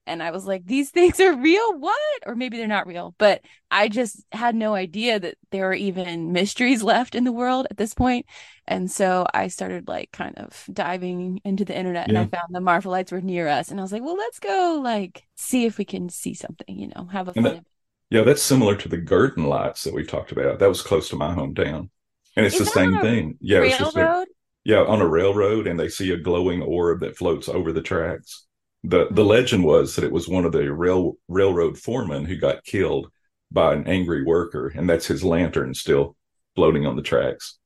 [0.06, 1.78] And I was like, these things are real?
[1.78, 2.22] What?
[2.26, 3.14] Or maybe they're not real.
[3.18, 7.66] But I just had no idea that there were even mysteries left in the world
[7.70, 8.26] at this point.
[8.66, 12.20] And so I started like kind of diving into the internet yeah.
[12.20, 13.70] and I found the Marfa lights were near us.
[13.70, 16.88] And I was like, well, let's go like see if we can see something, you
[16.94, 17.42] know, have a fun.
[17.42, 17.64] That,
[18.10, 20.58] yeah, that's similar to the Gurdon lights that we talked about.
[20.58, 21.88] That was close to my hometown.
[22.36, 23.38] And it's Is the same thing.
[23.40, 23.62] Yeah.
[23.62, 24.26] It's just a,
[24.64, 28.46] yeah, on a railroad and they see a glowing orb that floats over the tracks
[28.84, 32.64] the the legend was that it was one of the rail railroad foremen who got
[32.64, 33.10] killed
[33.50, 36.16] by an angry worker, and that's his lantern still
[36.54, 37.58] floating on the tracks.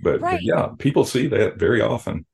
[0.00, 0.32] But, right.
[0.32, 2.24] but yeah, people see that very often.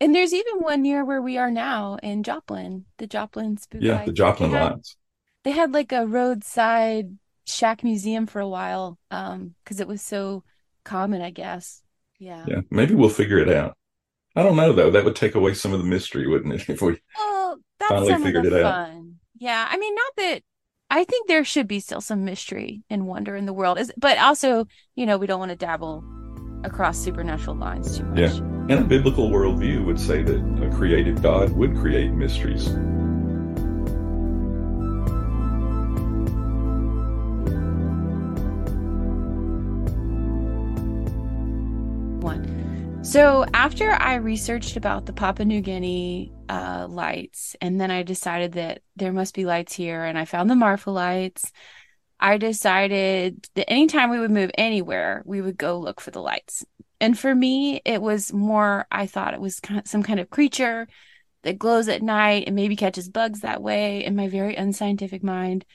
[0.00, 3.80] And there's even one near where we are now in Joplin, the Joplin Spook.
[3.82, 4.80] Yeah, the Joplin they had.
[5.44, 10.44] They had like a roadside shack museum for a while, um, because it was so
[10.84, 11.82] common, I guess.
[12.24, 12.44] Yeah.
[12.48, 12.60] Yeah.
[12.70, 13.76] Maybe we'll figure it out.
[14.36, 14.90] I don't know though.
[14.90, 16.68] That would take away some of the mystery, wouldn't it?
[16.68, 18.64] If we well, that's finally figured it fun.
[18.64, 19.02] out.
[19.38, 20.42] Yeah, I mean, not that
[20.90, 24.18] I think there should be still some mystery and wonder in the world, is but
[24.18, 26.04] also, you know, we don't want to dabble
[26.64, 28.18] across supernatural lines too much.
[28.18, 32.68] Yeah, and a biblical worldview would say that a creative God would create mysteries.
[43.04, 48.52] So after I researched about the Papua New Guinea uh, lights, and then I decided
[48.52, 51.52] that there must be lights here, and I found the Marfa lights.
[52.18, 56.64] I decided that anytime we would move anywhere, we would go look for the lights.
[56.98, 60.88] And for me, it was more, I thought it was some kind of creature
[61.42, 65.66] that glows at night and maybe catches bugs that way in my very unscientific mind.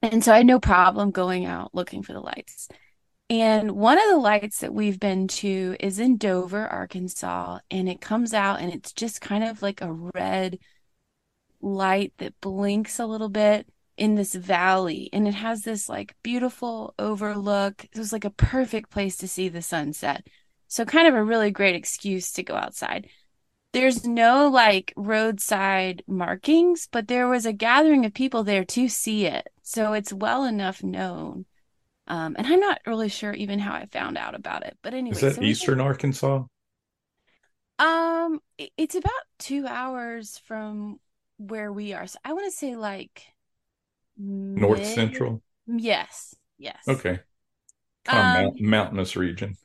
[0.00, 2.68] And so I had no problem going out looking for the lights.
[3.30, 7.60] And one of the lights that we've been to is in Dover, Arkansas.
[7.70, 10.58] And it comes out and it's just kind of like a red
[11.60, 15.08] light that blinks a little bit in this valley.
[15.12, 17.84] And it has this like beautiful overlook.
[17.84, 20.26] It was like a perfect place to see the sunset.
[20.68, 23.08] So, kind of a really great excuse to go outside.
[23.72, 29.26] There's no like roadside markings, but there was a gathering of people there to see
[29.26, 29.48] it.
[29.62, 31.46] So, it's well enough known
[32.06, 34.76] um, and I'm not really sure even how I found out about it.
[34.82, 36.44] But anyway, is that so Eastern Arkansas?
[37.78, 38.40] Um,
[38.76, 41.00] it's about two hours from
[41.38, 42.06] where we are.
[42.06, 43.22] So I want to say like
[44.16, 44.86] North mid...
[44.86, 45.42] Central.
[45.66, 46.34] Yes.
[46.58, 46.82] Yes.
[46.88, 47.20] Okay.
[48.04, 49.56] Kind of um, mountainous region.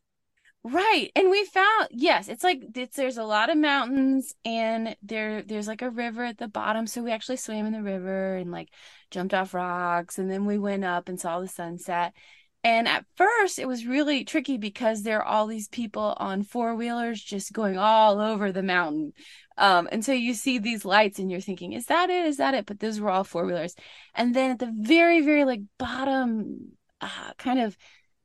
[0.64, 1.10] Right.
[1.16, 5.68] And we found yes, it's like it's there's a lot of mountains and there there's
[5.68, 6.86] like a river at the bottom.
[6.86, 8.70] So we actually swam in the river and like
[9.10, 12.14] jumped off rocks and then we went up and saw the sunset.
[12.62, 16.76] And at first it was really tricky because there are all these people on four
[16.76, 19.14] wheelers just going all over the mountain.
[19.58, 22.26] Um, and so you see these lights and you're thinking, is that it?
[22.26, 22.66] Is that it?
[22.66, 23.76] But those were all four wheelers.
[24.14, 27.78] And then at the very, very like bottom uh, kind of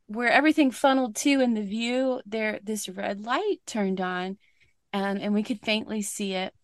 [0.06, 4.38] where everything funneled to in the view, there this red light turned on
[4.92, 6.54] and and we could faintly see it.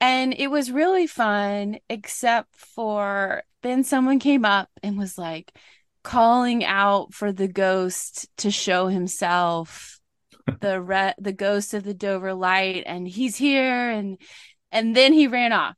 [0.00, 5.52] And it was really fun, except for then someone came up and was like
[6.02, 10.00] calling out for the ghost to show himself
[10.60, 14.18] the red the ghost of the Dover light and he's here and
[14.72, 15.76] and then he ran off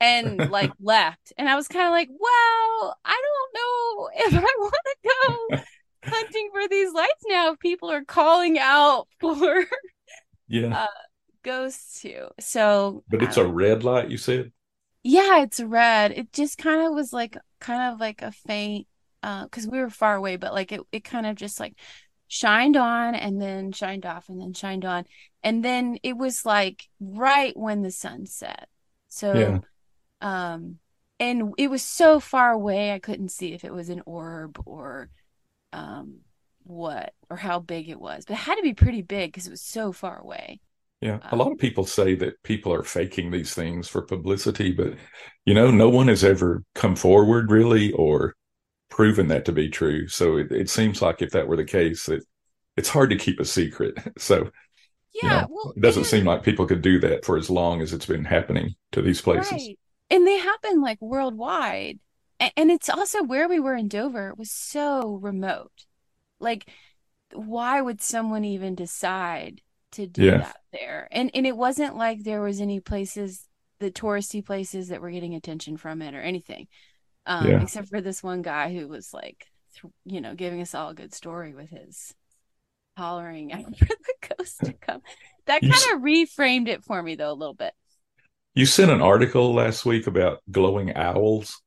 [0.00, 4.54] and like left and I was kind of like well I don't know if I
[4.58, 5.62] want to go
[6.06, 9.64] hunting for these lights now people are calling out for
[10.48, 10.82] yeah.
[10.82, 10.86] uh,
[11.42, 12.28] ghosts too.
[12.40, 14.52] So but it's um, a red light you said?
[15.02, 16.12] Yeah it's red.
[16.12, 18.86] It just kind of was like kind of like a faint
[19.22, 21.74] uh because we were far away but like it, it kind of just like
[22.28, 25.04] shined on and then shined off and then shined on.
[25.42, 28.68] And then it was like right when the sun set.
[29.08, 29.58] So yeah.
[30.20, 30.78] um
[31.18, 35.08] and it was so far away i couldn't see if it was an orb or
[35.76, 36.20] um
[36.64, 39.50] what or how big it was, but it had to be pretty big because it
[39.50, 40.60] was so far away.
[41.00, 44.94] Yeah, a lot of people say that people are faking these things for publicity, but
[45.44, 48.34] you know, no one has ever come forward really or
[48.88, 50.08] proven that to be true.
[50.08, 52.24] So it, it seems like if that were the case, it
[52.76, 53.98] it's hard to keep a secret.
[54.18, 54.50] So
[55.14, 57.80] yeah, you know, well, it doesn't seem like people could do that for as long
[57.80, 59.52] as it's been happening to these places.
[59.52, 59.78] Right.
[60.10, 61.98] And they happen like worldwide
[62.38, 65.86] and it's also where we were in Dover was so remote.
[66.38, 66.68] Like,
[67.32, 70.38] why would someone even decide to do yeah.
[70.38, 71.08] that there?
[71.10, 73.46] And and it wasn't like there was any places,
[73.80, 76.68] the touristy places that were getting attention from it or anything,
[77.24, 77.62] um, yeah.
[77.62, 79.46] except for this one guy who was like,
[80.04, 82.14] you know, giving us all a good story with his
[82.96, 85.02] hollering out for the ghost to come.
[85.46, 87.72] That kind of reframed it for me though a little bit.
[88.54, 91.60] You sent an article last week about glowing owls.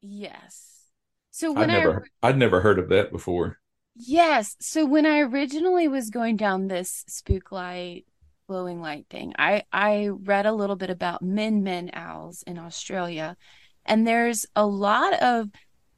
[0.00, 0.84] Yes.
[1.30, 3.58] So when I'd never, I, I'd never heard of that before.
[3.94, 4.56] Yes.
[4.60, 8.04] So when I originally was going down this spook light,
[8.48, 13.36] glowing light thing, I I read a little bit about min min owls in Australia,
[13.84, 15.48] and there's a lot of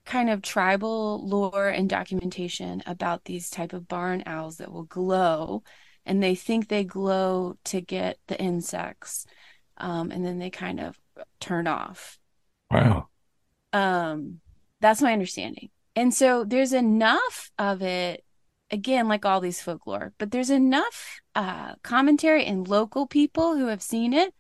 [0.05, 5.63] kind of tribal lore and documentation about these type of barn owls that will glow,
[6.07, 9.27] and they think they glow to get the insects,
[9.77, 10.99] um, and then they kind of
[11.39, 12.18] turn off.
[12.70, 13.10] Wow.
[13.73, 14.41] Um,
[14.81, 15.71] that's my understanding.
[15.97, 18.25] And so there's enough of it,
[18.71, 23.83] again, like all these folklore, but there's enough uh, commentary and local people who have
[23.83, 24.33] seen it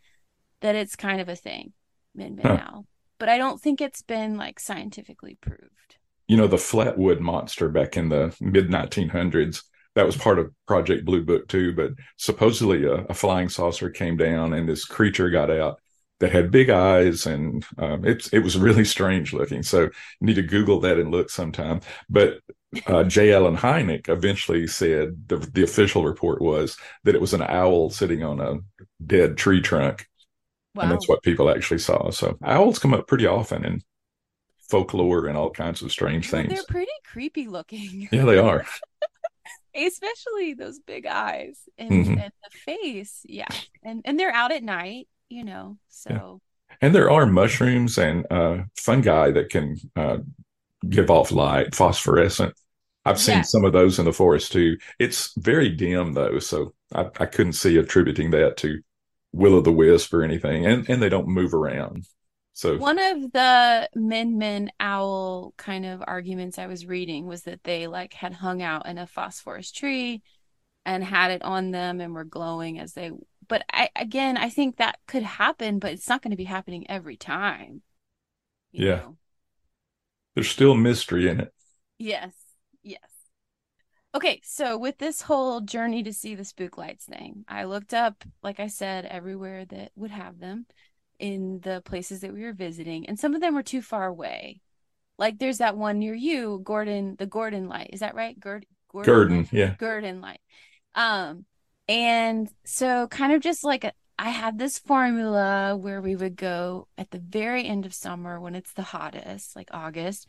[0.60, 1.72] that it's kind of a thing,
[2.14, 2.54] min min huh.
[2.54, 2.84] now.
[3.18, 5.96] But I don't think it's been like scientifically proved.
[6.28, 9.62] You know, the Flatwood monster back in the mid 1900s,
[9.96, 11.74] that was part of Project Blue Book too.
[11.74, 15.79] But supposedly a, a flying saucer came down and this creature got out
[16.20, 19.62] that had big eyes and um, it, it was really strange looking.
[19.62, 19.90] So you
[20.20, 21.80] need to Google that and look sometime.
[22.08, 22.40] But
[22.86, 23.32] uh, J.
[23.32, 28.22] Allen Hynek eventually said the, the official report was that it was an owl sitting
[28.22, 28.58] on a
[29.04, 30.06] dead tree trunk.
[30.74, 30.84] Wow.
[30.84, 32.10] And that's what people actually saw.
[32.10, 33.82] So owls come up pretty often in
[34.70, 36.50] folklore and all kinds of strange things.
[36.50, 38.08] They're pretty creepy looking.
[38.12, 38.64] yeah, they are.
[39.74, 42.22] especially those big eyes and, Mhm.
[42.24, 43.20] and the face.
[43.24, 43.46] Yeah.
[43.82, 45.78] And and they're out at night, you know.
[45.88, 46.40] So
[46.80, 50.18] And there are mushrooms and uh, fungi that can uh,
[50.88, 52.54] give off light, phosphorescent.
[53.04, 53.44] I've seen Yeah.
[53.44, 54.78] some of those in the forest too.
[54.98, 58.80] It's very dim though, so I, I couldn't see attributing that to
[59.32, 60.66] will o' the wisp or anything.
[60.66, 62.06] And and they don't move around.
[62.54, 67.64] So one of the Min Min owl kind of arguments I was reading was that
[67.64, 70.22] they like had hung out in a phosphorus tree
[70.86, 73.12] and had it on them and were glowing as they
[73.50, 76.88] but I again I think that could happen, but it's not going to be happening
[76.88, 77.82] every time.
[78.72, 78.96] Yeah.
[78.96, 79.16] know?
[80.34, 81.52] there's still mystery in it.
[81.98, 82.32] Yes.
[82.82, 83.10] Yes.
[84.14, 88.24] Okay, so with this whole journey to see the spook lights thing, I looked up,
[88.42, 90.66] like I said, everywhere that would have them
[91.18, 94.60] in the places that we were visiting, and some of them were too far away.
[95.18, 97.90] Like there's that one near you, Gurdon, the Gurdon light.
[97.92, 98.38] Is that right?
[98.38, 99.52] Gord Gurdon light?
[99.52, 99.74] yeah.
[99.78, 100.40] Gurdon light.
[100.94, 101.44] Um,
[101.90, 107.10] and so kind of just like I had this formula where we would go at
[107.10, 110.28] the very end of summer when it's the hottest, like August,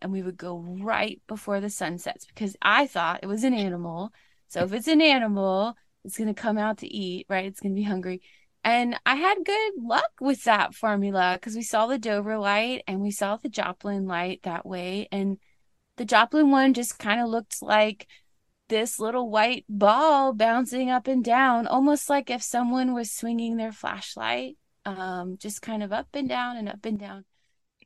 [0.00, 3.54] and we would go right before the sun sets because I thought it was an
[3.54, 4.12] animal.
[4.46, 7.46] So if it's an animal, it's going to come out to eat, right?
[7.46, 8.22] It's going to be hungry.
[8.62, 13.00] And I had good luck with that formula because we saw the Dover light and
[13.00, 15.08] we saw the Joplin light that way.
[15.10, 15.38] And
[15.96, 18.06] the Joplin one just kind of looked like
[18.70, 23.72] this little white ball bouncing up and down, almost like if someone was swinging their
[23.72, 24.56] flashlight,
[24.86, 27.26] um, just kind of up and down and up and down.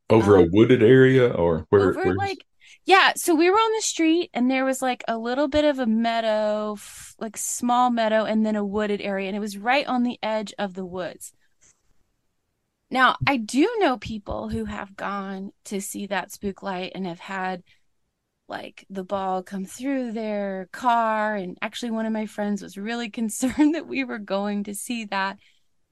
[0.08, 2.38] Over a Um, wooded area or where over where's- like
[2.86, 5.78] yeah so we were on the street and there was like a little bit of
[5.78, 6.76] a meadow
[7.18, 10.52] like small meadow and then a wooded area and it was right on the edge
[10.58, 11.32] of the woods.
[12.90, 17.20] Now i do know people who have gone to see that spook light and have
[17.20, 17.62] had
[18.48, 23.10] like the ball come through their car and actually one of my friends was really
[23.20, 25.38] concerned that we were going to see that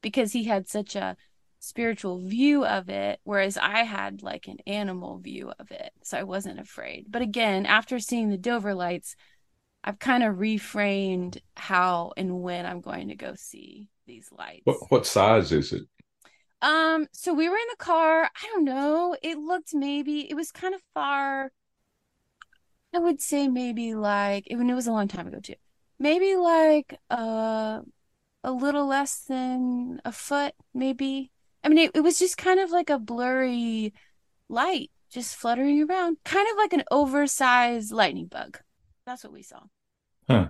[0.02, 1.16] because he had such a
[1.58, 6.22] spiritual view of it whereas i had like an animal view of it so i
[6.24, 7.06] wasn't afraid.
[7.08, 9.14] But again after seeing the dover lights
[9.84, 14.62] i've kind of reframed how and when i'm going to go see these lights.
[14.64, 15.82] What what size is it?
[16.60, 18.24] um so we were in the car.
[18.24, 19.16] I don't know.
[19.22, 21.50] It looked maybe it was kind of far
[22.94, 25.54] i would say maybe like even it was a long time ago too.
[25.98, 27.80] Maybe like uh
[28.44, 31.30] a little less than a foot maybe.
[31.64, 33.92] I mean it, it was just kind of like a blurry
[34.48, 38.58] light just fluttering around kind of like an oversized lightning bug.
[39.06, 39.60] That's what we saw.
[40.28, 40.48] Huh.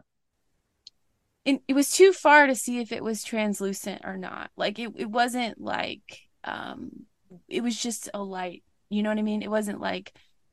[1.45, 4.51] and it was too far to see if it was translucent or not.
[4.57, 7.07] Like it, it wasn't like um
[7.49, 9.43] it was just a light you know what i mean?
[9.43, 10.13] It wasn't like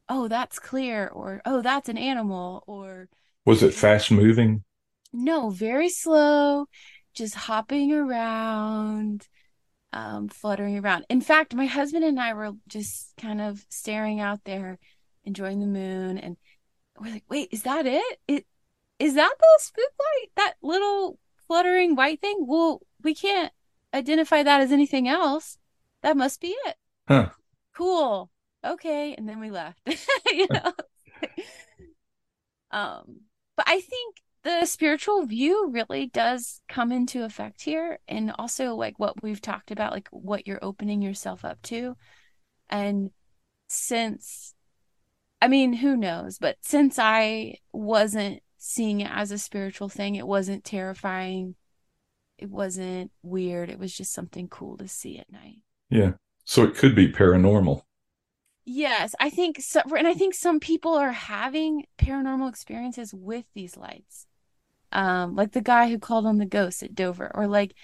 [0.09, 3.07] oh that's clear or oh that's an animal or
[3.45, 4.63] Was it fast moving?
[5.13, 6.67] no, very slow,
[7.15, 9.27] just hopping around,
[9.93, 11.05] um, fluttering around.
[11.09, 14.77] In fact, my husband and I were just kind of staring out there,
[15.23, 16.37] enjoying the moon, and
[16.99, 18.19] we're like, "Wait, is that it?
[18.27, 18.45] It
[18.99, 20.27] is that the spook light?
[20.35, 22.45] That little fluttering white thing?
[22.47, 23.51] Well, we can't
[23.93, 25.57] identify that as anything else.
[26.03, 26.75] That must be it.
[27.07, 27.29] Huh.
[27.75, 28.29] Cool.
[28.65, 29.79] Okay." And then we left.
[30.31, 30.73] you know.
[32.71, 33.21] um,
[33.55, 38.97] but I think the spiritual view really does come into effect here and also like
[38.97, 41.95] what we've talked about like what you're opening yourself up to
[42.69, 43.11] and
[43.67, 44.53] since
[45.41, 50.27] i mean who knows but since i wasn't seeing it as a spiritual thing it
[50.27, 51.55] wasn't terrifying
[52.37, 55.57] it wasn't weird it was just something cool to see at night
[55.89, 56.13] Yeah.
[56.45, 57.83] So it could be paranormal.
[58.65, 63.75] Yes, I think so, and I think some people are having paranormal experiences with these
[63.77, 64.27] lights.
[64.93, 67.75] Um, like the guy who called on the ghost at Dover, or like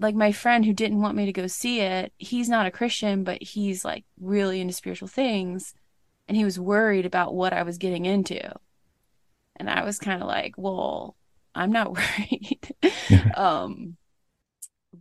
[0.00, 2.12] like my friend who didn't want me to go see it.
[2.18, 5.74] He's not a Christian, but he's like really into spiritual things,
[6.28, 8.40] and he was worried about what I was getting into.
[9.56, 11.16] And I was kind of like, "Well,
[11.54, 12.74] I'm not worried."
[13.36, 13.96] um,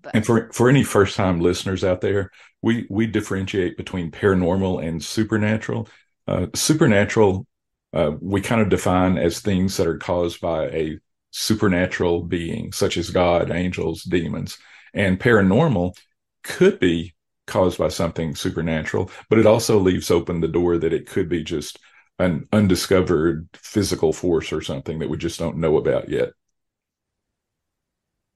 [0.01, 2.31] but And for for any first time listeners out there,
[2.61, 5.87] we we differentiate between paranormal and supernatural.
[6.27, 7.45] Uh, supernatural,
[7.93, 10.99] uh, we kind of define as things that are caused by a
[11.31, 14.57] supernatural being, such as God, angels, demons,
[14.93, 15.97] and paranormal
[16.43, 17.13] could be
[17.47, 21.43] caused by something supernatural, but it also leaves open the door that it could be
[21.43, 21.79] just
[22.19, 26.29] an undiscovered physical force or something that we just don't know about yet.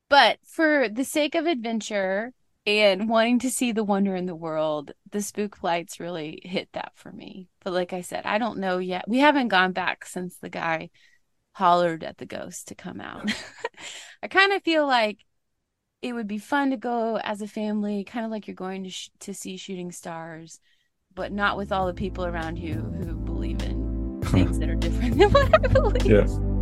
[0.09, 2.33] But for the sake of adventure
[2.65, 6.91] and wanting to see the wonder in the world, the spook lights really hit that
[6.95, 7.49] for me.
[7.63, 9.05] But like I said, I don't know yet.
[9.07, 10.89] We haven't gone back since the guy
[11.53, 13.31] hollered at the ghost to come out.
[14.23, 15.25] I kind of feel like
[16.01, 18.89] it would be fun to go as a family, kind of like you're going to
[18.89, 20.59] sh- to see shooting stars,
[21.15, 25.17] but not with all the people around you who believe in things that are different
[25.17, 26.05] than what I believe.
[26.05, 26.56] Yeah.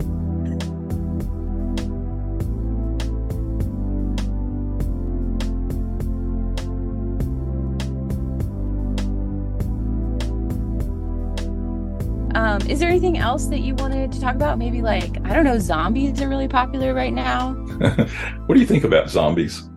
[12.67, 14.57] Is there anything else that you wanted to talk about?
[14.57, 17.53] Maybe like I don't know, zombies are really popular right now.
[18.45, 19.69] what do you think about zombies?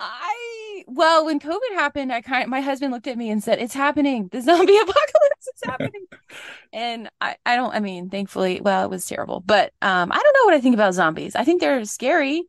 [0.00, 3.72] I well, when COVID happened, I kind my husband looked at me and said, "It's
[3.72, 4.28] happening.
[4.28, 6.06] The zombie apocalypse is happening."
[6.72, 10.34] and I I don't I mean, thankfully, well, it was terrible, but um I don't
[10.34, 11.34] know what I think about zombies.
[11.34, 12.42] I think they're scary.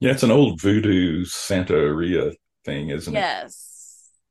[0.00, 3.44] Yeah, it's an old voodoo Santeria thing, isn't yes.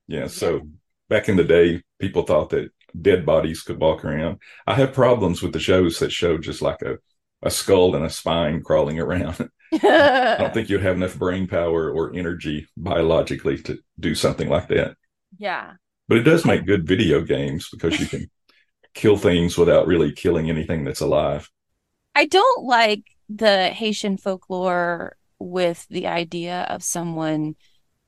[0.07, 0.13] it?
[0.13, 0.21] Yes.
[0.21, 0.27] Yeah.
[0.27, 0.61] So
[1.07, 4.39] back in the day, people thought that dead bodies could walk around.
[4.67, 6.97] I have problems with the shows that show just like a,
[7.41, 9.49] a skull and a spine crawling around.
[9.73, 14.67] I don't think you'd have enough brain power or energy biologically to do something like
[14.69, 14.95] that.
[15.37, 15.73] Yeah.
[16.07, 18.29] But it does make good video games because you can
[18.93, 21.49] kill things without really killing anything that's alive.
[22.15, 27.55] I don't like the Haitian folklore with the idea of someone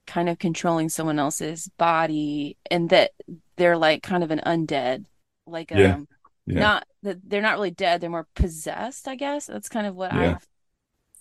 [0.08, 3.12] kind of controlling someone else's body and that
[3.58, 5.06] they're like kind of an undead
[5.46, 5.96] like Yeah.
[5.96, 6.08] um
[6.46, 6.60] Yeah.
[6.60, 10.12] not that they're not really dead they're more possessed i guess that's kind of what
[10.12, 10.38] Yeah.
[10.38, 10.48] i've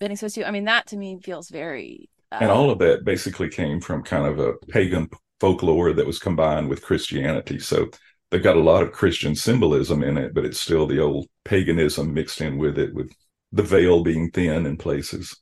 [0.01, 3.05] been exposed to i mean that to me feels very uh, and all of that
[3.05, 5.09] basically came from kind of a pagan
[5.41, 7.59] folklore that was combined with Christianity.
[7.59, 7.89] So
[8.31, 12.13] they've got a lot of Christian symbolism in it, but it's still the old paganism
[12.15, 13.11] mixed in with it, with
[13.53, 15.35] the veil being thin in places.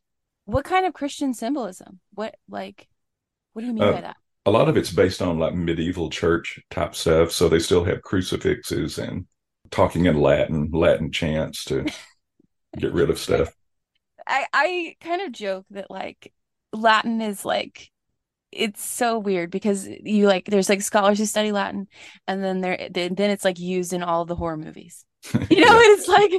[0.44, 2.88] what kind of christian symbolism what like
[3.52, 4.16] what do you mean Uh, by that
[4.48, 7.32] A lot of it's based on like medieval church type stuff.
[7.32, 9.26] So they still have crucifixes and
[9.70, 11.84] talking in Latin, Latin chants to
[12.78, 13.52] get rid of stuff.
[14.26, 16.32] I I kind of joke that like
[16.72, 17.90] Latin is like
[18.52, 21.86] it's so weird because you like there's like scholars who study Latin
[22.26, 25.04] and then there then then it's like used in all the horror movies.
[25.50, 25.94] You know, Yeah.
[25.94, 26.32] it's like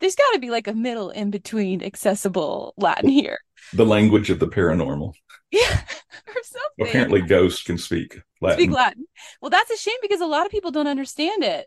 [0.00, 3.38] there's got to be like a middle in between accessible Latin here.
[3.72, 5.14] The language of the paranormal.
[5.50, 5.80] Yeah,
[6.28, 6.86] or something.
[6.86, 8.58] Apparently, ghosts can speak Latin.
[8.58, 9.06] speak Latin.
[9.40, 11.66] Well, that's a shame because a lot of people don't understand it.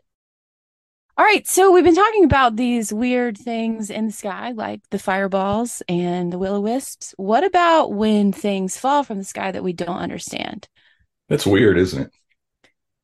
[1.18, 5.00] All right, so we've been talking about these weird things in the sky, like the
[5.00, 7.12] fireballs and the will o wisps.
[7.16, 10.68] What about when things fall from the sky that we don't understand?
[11.28, 12.12] That's weird, isn't it?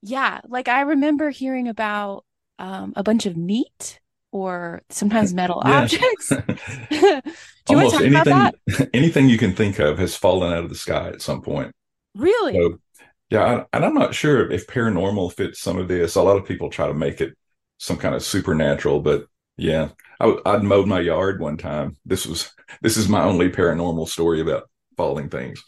[0.01, 2.24] Yeah, like I remember hearing about
[2.61, 3.99] um, a bunch of meat
[4.35, 6.28] or sometimes metal objects.
[6.91, 7.22] Do you want
[7.64, 11.22] to Almost anything, anything you can think of has fallen out of the sky at
[11.22, 11.72] some point.
[12.16, 12.55] Really?
[12.55, 12.78] So,
[13.30, 16.16] yeah, I, and I'm not sure if paranormal fits some of this.
[16.16, 17.35] A lot of people try to make it
[17.78, 19.26] some kind of supernatural, but
[19.57, 21.97] yeah, I, I'd mowed my yard one time.
[22.05, 22.51] This was
[22.82, 25.62] this is my only paranormal story about falling things.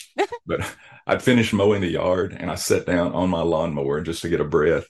[0.44, 0.74] but
[1.06, 4.40] I'd finished mowing the yard and I sat down on my lawnmower just to get
[4.40, 4.86] a breath,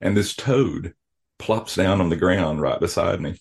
[0.00, 0.94] and this toad
[1.44, 3.36] plops down on the ground right beside me.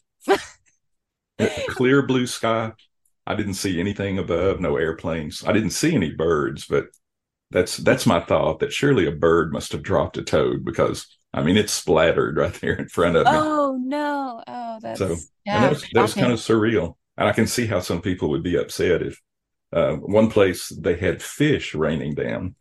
[1.67, 2.71] Clear blue sky.
[3.25, 5.43] I didn't see anything above, no airplanes.
[5.45, 6.87] I didn't see any birds, but
[7.51, 11.43] that's that's my thought that surely a bird must have dropped a toad because I
[11.43, 13.41] mean it's splattered right there in front of me.
[13.41, 14.43] Oh no!
[14.47, 15.59] Oh, that's So, yeah.
[15.61, 16.95] that was, that was kind of surreal.
[17.17, 19.21] And I can see how some people would be upset if
[19.73, 22.55] uh, one place they had fish raining down.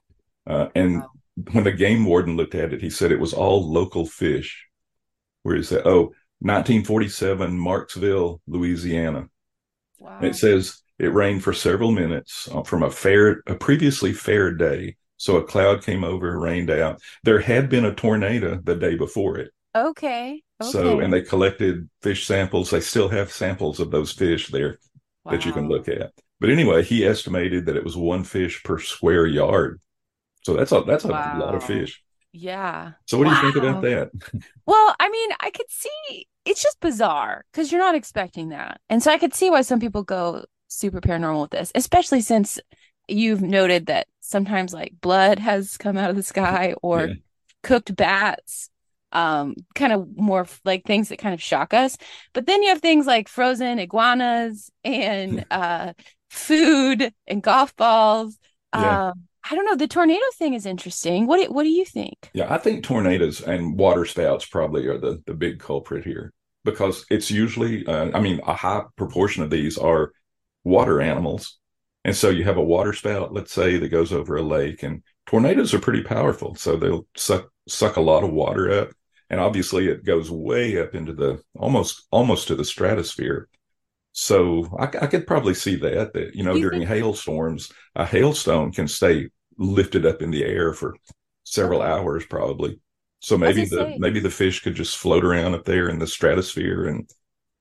[0.46, 1.10] Uh, and Wow.
[1.52, 4.66] when the game warden looked at it, he said it was all local fish.
[5.42, 5.86] Where is that?
[5.86, 9.28] Oh, 1947, Marksville, Louisiana.
[9.98, 10.18] Wow.
[10.22, 14.96] It says it rained for several minutes uh, from a fair, a previously fair day.
[15.16, 17.00] So a cloud came over, rained out.
[17.22, 19.52] There had been a tornado the day before it.
[19.74, 20.42] Okay.
[20.60, 20.70] Okay.
[20.70, 22.70] So, and they collected fish samples.
[22.70, 24.78] They still have samples of those fish there
[25.28, 26.12] that you can look at.
[26.40, 29.80] But anyway, he estimated that it was one fish per square yard.
[30.42, 32.01] So that's a that's a lot of fish.
[32.32, 32.92] Yeah.
[33.06, 34.10] So what do you think about that?
[34.66, 38.80] Well, I mean, I could see it's just bizarre because you're not expecting that.
[38.88, 42.58] And so I could see why some people go super paranormal with this, especially since
[43.08, 47.14] you've noted that sometimes like blood has come out of the sky or Yeah.
[47.62, 48.70] cooked bats,
[49.12, 51.96] um, kind of more like things that kind of shock us.
[52.32, 55.92] But then you have things like frozen iguanas and uh
[56.30, 58.38] food and golf balls.
[58.72, 58.98] Yeah.
[59.10, 59.76] Um, I don't know.
[59.76, 61.26] The tornado thing is interesting.
[61.26, 62.30] What do, what do you think?
[62.32, 66.32] Yeah, I think tornadoes and water spouts probably are the the big culprit here
[66.64, 70.12] because it's usually uh, I mean a high proportion of these are
[70.64, 71.58] water animals.
[72.04, 75.02] And so you have a water spout, let's say, that goes over a lake, and
[75.26, 76.54] tornadoes are pretty powerful.
[76.56, 78.90] So they'll suck suck a lot of water up,
[79.30, 83.48] and obviously it goes way up into the almost almost to the stratosphere.
[84.12, 88.04] So I, I could probably see that that you know You during think- hailstorms, a
[88.04, 90.96] hailstone can stay lifted up in the air for
[91.44, 91.90] several Okay.
[91.90, 92.80] hours probably.
[93.20, 96.06] So maybe the say- maybe the fish could just float around up there in the
[96.06, 97.08] stratosphere and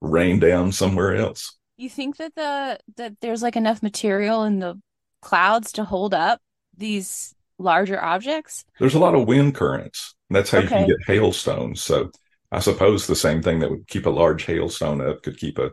[0.01, 1.57] rain down somewhere else.
[1.77, 4.79] You think that the that there's like enough material in the
[5.21, 6.41] clouds to hold up
[6.75, 8.65] these larger objects?
[8.79, 10.15] There's a lot of wind currents.
[10.29, 11.81] That's how you can get hailstones.
[11.81, 12.11] So
[12.51, 15.71] I suppose the same thing that would keep a large hailstone up could keep a,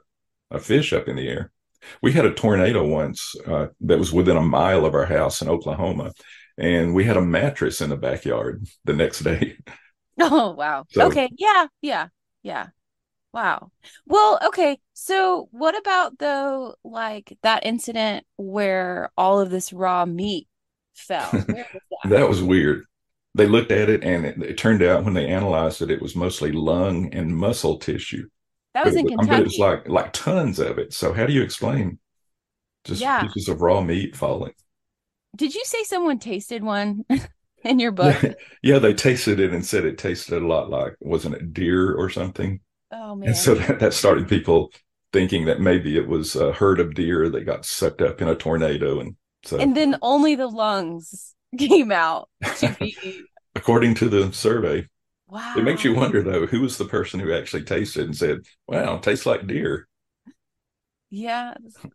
[0.51, 1.53] a fish up in the air.
[2.03, 5.49] We had a tornado once uh, that was within a mile of our house in
[5.49, 6.12] Oklahoma,
[6.57, 9.57] and we had a mattress in the backyard the next day.
[10.20, 10.84] Oh, wow.
[10.90, 11.30] So- Okay.
[11.38, 11.66] Yeah.
[11.80, 12.09] Yeah.
[12.42, 12.68] Yeah.
[13.32, 13.70] Wow.
[14.07, 14.78] Well, okay.
[14.94, 20.49] So what about though, like that incident where all of this raw meat
[20.94, 21.30] fell?
[21.32, 22.11] Was that?
[22.11, 22.84] That was weird.
[23.34, 26.16] They looked at it, and it, it turned out when they analyzed it, it was
[26.16, 28.28] mostly lung and muscle tissue.
[28.75, 30.93] That was in it- I bet it's like like tons of it.
[30.93, 31.99] So how do you explain
[32.85, 33.23] just Yeah.
[33.23, 34.53] pieces of raw meat falling?
[35.37, 37.05] Did you say someone tasted one
[37.64, 38.16] in your book?
[38.62, 42.09] yeah, they tasted it and said it tasted a lot like wasn't it deer or
[42.11, 42.61] something?
[42.91, 43.29] Oh man.
[43.29, 44.73] And so that, that started people
[45.12, 48.35] thinking that maybe it was a herd of deer that got sucked up in a
[48.35, 49.01] tornado.
[49.01, 52.97] And so, And then only the lungs came out to be
[53.55, 54.87] according to the survey,
[55.29, 55.55] wow.
[55.57, 58.99] it makes you wonder though, who was the person who actually tasted and said, "Wow,
[58.99, 59.87] tastes like deer."
[61.11, 61.55] Yeah.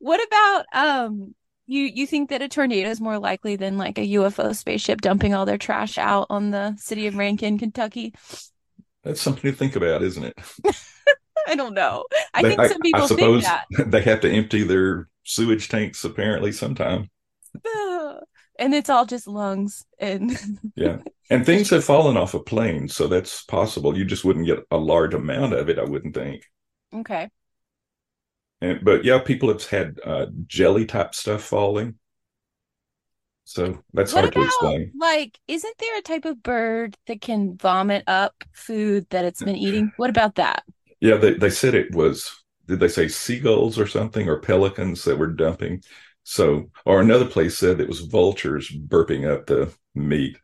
[0.00, 1.34] What about um
[1.66, 5.32] you you think that a tornado is more likely than like a UFO spaceship dumping
[5.32, 8.14] all their trash out on the city of Rankin, Kentucky?
[9.04, 10.34] That's something to think about, isn't it?
[11.48, 12.04] I don't know.
[12.34, 13.64] I They- think some people think suppose that.
[13.90, 17.08] they have to empty their sewage tanks apparently sometime.
[18.62, 20.30] And it's all just lungs and
[20.76, 20.98] Yeah.
[21.30, 23.96] And things have fallen off of plane so that's possible.
[23.96, 26.44] You just wouldn't get a large amount of it, I wouldn't think.
[26.94, 27.30] okay.
[28.60, 31.98] And but yeah, people have had uh, jelly type stuff falling.
[33.44, 34.94] So that's What hard to explain.
[34.98, 39.56] like isn't there a type of bird that can vomit up food that it's been
[39.56, 39.92] eating?
[39.96, 40.64] What about that?
[41.00, 42.30] Yeah, they, they said it was,
[42.68, 45.82] did they say seagulls or something or pelicans that were dumping?
[46.24, 50.36] So, or another place said it was vultures burping up the meat.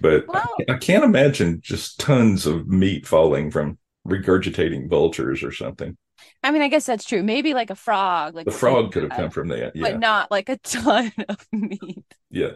[0.00, 5.52] But I, Well- I can't imagine just tons of meat falling from regurgitating vultures or
[5.52, 5.96] something.
[6.42, 7.22] I mean, I guess that's true.
[7.22, 9.74] Maybe like a frog, like The frog could have come from that.
[9.76, 9.82] Yeah.
[9.82, 12.04] but not like a ton of meat.
[12.30, 12.52] Yeah.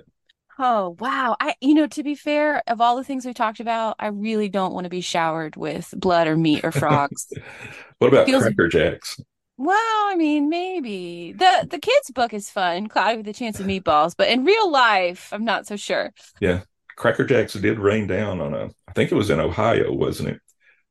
[0.59, 1.37] Oh, wow.
[1.41, 4.49] I, you know, to be fair, of all the things we talked about, I really
[4.49, 7.27] don't want to be showered with blood or meat or frogs.
[7.99, 9.19] What about Feels- Cracker Jacks?
[9.65, 11.33] Well, I mean, maybe.
[11.33, 14.71] The the kids' book is fun, Cloudy with a Chance of Meatballs, but in real
[14.71, 16.13] life, I'm not so sure.
[16.39, 16.65] Yeah,
[16.97, 20.41] Cracker Jacks did rain down on a, I think it was in Ohio, wasn't it?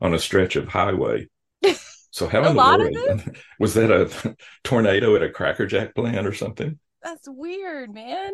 [0.01, 1.27] On a stretch of highway.
[2.13, 5.65] So how A in the lot of world was that a tornado at a Cracker
[5.65, 6.77] Jack plant or something?
[7.01, 8.33] That's weird, man.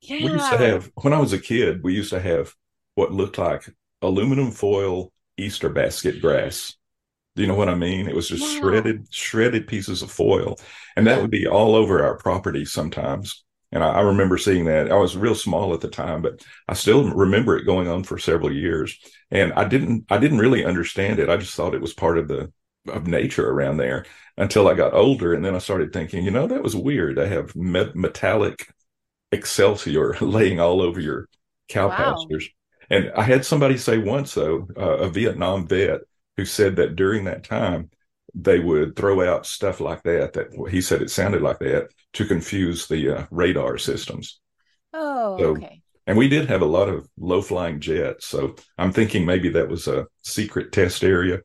[0.00, 0.16] Yeah.
[0.16, 2.54] We used to have when I was a kid, we used to have
[2.94, 3.68] what looked like
[4.00, 6.74] aluminum foil Easter basket grass.
[7.34, 8.08] Do you know what I mean?
[8.08, 8.46] It was just Wow.
[8.46, 10.58] shredded, shredded pieces of foil,
[10.96, 13.42] and that would be all over our property sometimes.
[13.72, 14.92] And I, I remember seeing that.
[14.92, 18.18] I was real small at the time, but I still remember it going on for
[18.18, 18.98] several years.
[19.30, 21.30] And I didn't, I didn't really understand it.
[21.30, 22.52] I just thought it was part of the
[22.88, 24.04] of nature around there
[24.36, 27.18] until I got older, and then I started thinking, you know, that was weird.
[27.18, 28.66] I have me- metallic
[29.32, 31.28] excelsior laying all over your
[31.68, 31.90] cow Wow.
[31.90, 32.48] pastures.
[32.90, 36.00] And I had somebody say once, though, uh, a Vietnam vet
[36.36, 37.90] who said that during that time,
[38.34, 42.24] they would throw out stuff like that, that he said it sounded like that to
[42.24, 44.40] confuse the uh, radar systems.
[44.92, 45.78] Oh, So- okay.
[46.04, 48.26] And we did have a lot of low flying jets.
[48.26, 51.38] So I'm thinking maybe that was a secret test area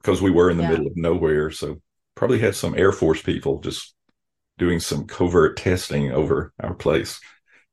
[0.00, 0.70] because we were in the Yeah.
[0.70, 1.50] middle of nowhere.
[1.50, 1.80] So
[2.14, 3.92] probably had some Air Force people just
[4.56, 7.18] doing some covert testing over our place,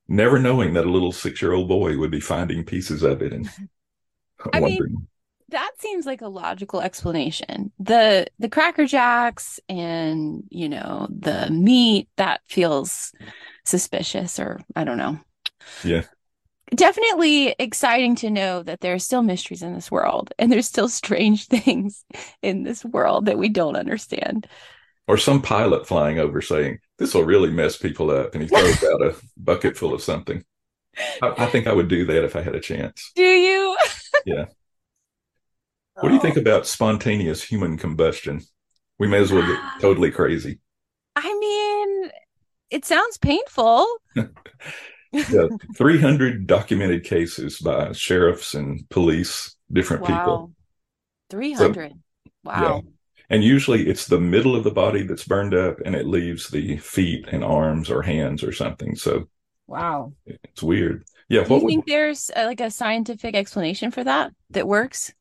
[0.07, 3.34] never knowing that a little six year old boy would be finding pieces of it
[3.34, 3.47] and
[4.51, 5.07] I mean, wondering.
[5.52, 7.72] That seems like a logical explanation.
[7.80, 13.12] The the Cracker Jacks and, you know, the meat, that feels
[13.66, 15.20] suspicious or I don't know.
[15.84, 16.04] Yeah.
[16.74, 20.88] Definitely exciting to know that there are still mysteries in this world and there's still
[20.88, 22.06] strange things
[22.41, 24.47] in this world that we don't understand.
[25.08, 28.34] or some pilot flying over saying, This will really mess people up.
[28.34, 30.43] And he throws out a bucket full of something.
[31.22, 33.12] I, I think I would do that if I had a chance.
[33.16, 33.78] Do you?
[34.26, 34.45] Yeah.
[36.02, 36.24] What do you Oh.
[36.24, 38.41] think about spontaneous human combustion?
[38.99, 40.60] We may as well get totally crazy.
[41.16, 42.12] I mean,
[42.70, 43.88] it sounds painful.
[45.12, 50.08] yeah, 300 documented cases by sheriffs and police, different wow.
[50.08, 50.52] people.
[51.30, 51.93] 300.
[52.43, 52.82] wow.
[52.84, 52.91] Yeah.
[53.30, 56.78] And usually it's the middle of the body that's burned up and it leaves the
[56.78, 58.95] feet and arms or hands or something.
[58.95, 59.30] So
[59.68, 60.14] Wow.
[60.26, 61.06] it's weird.
[61.30, 61.45] Yeah.
[61.45, 65.14] Do you think there's uh, like a scientific explanation for that that works?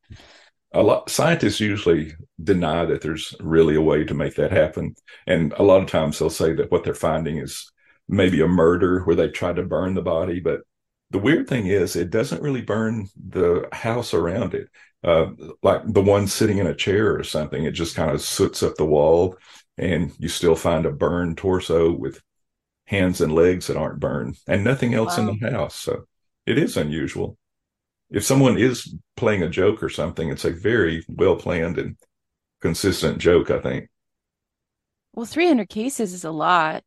[0.72, 4.94] A lot scientists usually deny that there's really a way to make that happen.
[5.26, 7.70] And a lot of times they'll say that what they're finding is
[8.08, 10.40] maybe a murder where they tried to burn the body.
[10.40, 10.60] But
[11.10, 14.68] the weird thing is it doesn't really burn the house around it.
[15.02, 15.30] Uh,
[15.62, 18.76] like the one sitting in a chair or something, it just kind of soots up
[18.76, 19.36] the wall
[19.78, 22.20] and you still find a burned torso with
[22.86, 25.28] hands and legs that aren't burned and nothing else Wow.
[25.30, 25.74] in the house.
[25.76, 26.04] So
[26.46, 27.38] it is unusual.
[28.10, 31.96] If someone is playing a joke or something, it's a very well planned and
[32.60, 33.88] consistent joke, I think.
[35.14, 36.82] Well, 300 cases is a lot.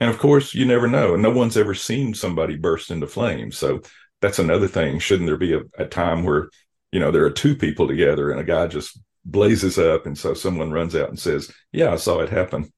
[0.00, 1.16] And of course, you never know.
[1.16, 3.56] No one's ever seen somebody burst into flames.
[3.56, 3.80] So
[4.20, 4.98] that's another thing.
[4.98, 6.48] Shouldn't there be a, a time where,
[6.92, 10.34] you know, there are two people together and a guy just blazes up and so
[10.34, 12.70] someone runs out and says, Yeah, I saw it happen.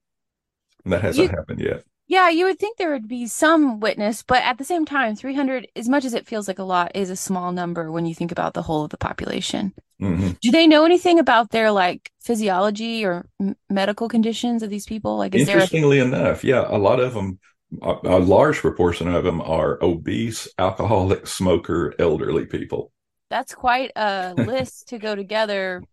[0.85, 1.83] And that hasn't You- happened yet.
[2.09, 5.67] Yeah, you would think there would be some witness, but at the same time, 300,
[5.77, 8.31] as much as it feels like a lot, is a small number when you think
[8.33, 9.73] about the whole of the population.
[9.99, 14.85] hmm Do they know anything about their like physiology or m- medical conditions of these
[14.87, 15.17] people?
[15.17, 17.39] Like, is there a Interestingly enough, yeah, a lot of them,
[17.81, 22.91] a, a large proportion of them are obese, alcoholic, smoker, elderly people.
[23.29, 25.85] that's quite a list to go together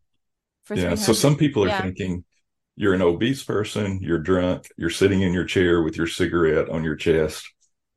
[0.64, 0.95] for Yeah.
[0.95, 1.83] So some people are Yeah.
[1.83, 2.25] thinking
[2.77, 6.85] you're an obese person, you're drunk, you're sitting in your chair with your cigarette on
[6.85, 7.51] your chest,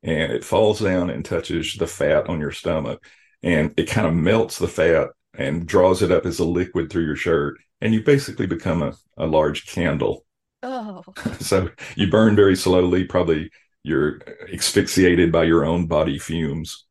[0.03, 3.03] and it falls down and touches the fat on your stomach,
[3.43, 7.05] and it kind of melts the fat and draws it up as a liquid through
[7.05, 10.25] your shirt, and you basically become a, a large candle.
[10.63, 11.03] Oh,
[11.39, 13.51] So you burn very slowly, probably
[13.83, 14.19] you're
[14.53, 16.85] asphyxiated by your own body fumes.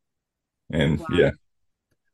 [0.71, 1.07] And Wow.
[1.09, 1.31] yeah.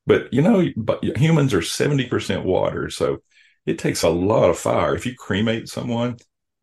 [0.07, 3.19] But you know, but humans are 70% water, so
[3.66, 4.95] it takes a lot of fire.
[4.95, 6.18] If you cremate someone,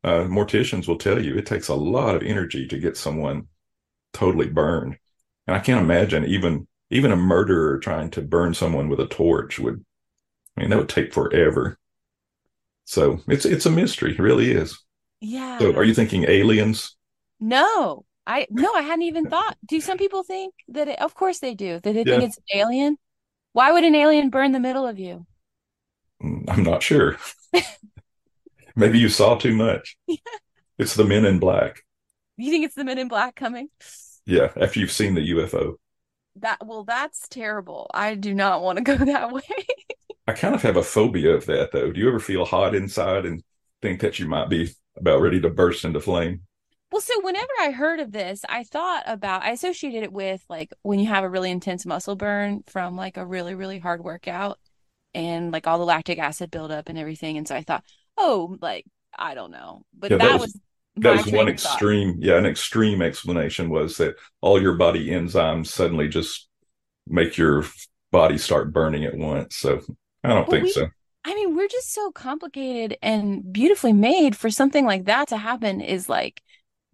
[0.04, 3.48] uh, morticians will tell you it takes a lot of energy to get someone
[4.12, 4.98] totally burned.
[5.46, 9.58] And I can't imagine even even a murderer trying to burn someone with a torch
[9.58, 9.84] would
[10.56, 11.78] I mean that would take forever.
[12.84, 14.78] So it's it's a mystery, it really is.
[15.20, 15.58] yeah.
[15.60, 16.96] So are you thinking aliens?
[17.40, 19.58] No, I no, I hadn't even thought.
[19.66, 22.44] Do some people think that it, of course they do, that they think it's an
[22.54, 22.96] alien?
[23.52, 25.26] Why would an alien burn the middle of you?
[26.22, 27.16] I'm not sure.
[28.76, 29.96] Maybe you saw too much.
[30.78, 31.82] It's the men in black.
[32.36, 33.68] You think it's the men in black coming?
[34.24, 35.74] Yeah, after you've seen the UFO.
[36.36, 37.90] That well, that's terrible.
[37.92, 39.42] I do not want to go that way.
[40.26, 41.92] I kind of have a phobia of that though.
[41.92, 43.42] Do you ever feel hot inside and
[43.82, 46.42] think that you might be about ready to burst into flame?
[46.90, 50.72] Well, so whenever I heard of this, I thought about, I associated it with like
[50.82, 54.58] when you have a really intense muscle burn from like a really, really hard workout
[55.14, 57.36] and like all the lactic acid buildup and everything.
[57.38, 57.84] And so I thought,
[58.16, 58.84] oh, like,
[59.16, 59.82] I don't know.
[59.96, 60.58] But Yeah, that, that was,
[60.96, 61.72] That was one of thought.
[61.72, 66.48] extreme, yeah, an extreme explanation was that all your body enzymes suddenly just
[67.06, 67.64] make your
[68.10, 69.56] body start burning at once.
[69.56, 69.80] So
[70.24, 70.88] I don't think we- so.
[71.24, 75.80] I mean, we're just so complicated and beautifully made for something like that to happen
[75.80, 76.42] is like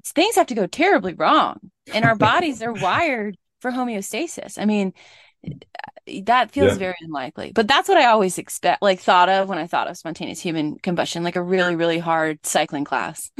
[0.04, 1.70] things have to go terribly wrong.
[1.94, 4.60] And our bodies are wired for homeostasis.
[4.60, 4.92] I mean,
[6.24, 6.78] that feels Yeah.
[6.78, 7.52] very unlikely.
[7.54, 10.78] But that's what I always expect, like thought of when I thought of spontaneous human
[10.78, 13.30] combustion, like a really, really hard cycling class.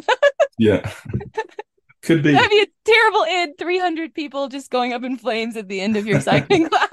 [0.59, 0.90] Yeah.
[2.02, 2.32] Could be.
[2.32, 3.54] That'd be a terrible end.
[3.59, 6.90] 300 people just going up in flames at the end of your cycling class.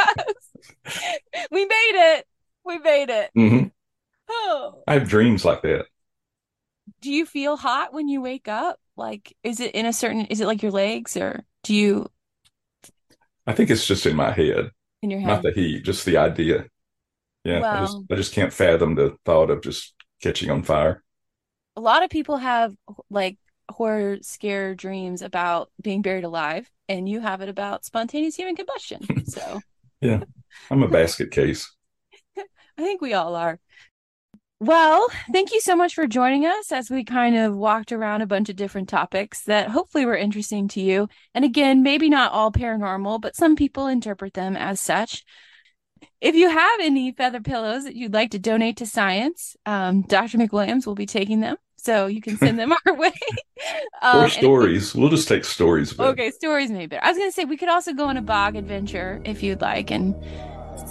[1.51, 2.26] we made it.
[2.66, 3.32] We made it.
[3.38, 3.72] Mhm.
[4.30, 4.82] Oh.
[4.88, 5.86] I have dreams like that.
[7.01, 8.80] do you feel hot when you wake up?
[8.97, 12.09] Like, is it in a certain, is it like your legs or do you
[13.45, 14.72] I think it's just in my head.
[15.06, 16.66] In your not the heat, just the idea.
[17.43, 21.03] Yeah, I just I just can't fathom the thought of just catching on fire.
[21.76, 22.76] A lot of people have
[23.10, 23.38] like
[23.70, 29.10] horror scare dreams about being buried alive, and you have it about spontaneous human combustion.
[29.24, 29.64] So
[30.01, 30.24] Yeah,
[30.70, 31.72] I'm a basket case.
[32.38, 33.60] I think we all are.
[34.66, 38.26] Well, thank you so much for joining us as we kind of walked around a
[38.26, 41.07] bunch of different topics that hopefully were interesting to you.
[41.36, 45.24] And again, maybe not all paranormal, but some people interpret them as such.
[46.20, 50.39] If you have any feather pillows that you'd like to donate to science, um, Dr.
[50.39, 51.57] McWilliams will be taking them.
[51.76, 53.13] So you can send them our way.
[54.01, 54.93] Um, or stories.
[54.93, 55.97] We'll just take stories.
[55.97, 56.97] Okay, stories maybe.
[56.97, 59.89] I was gonna say we could also go on a bog adventure if you'd like
[59.89, 60.13] and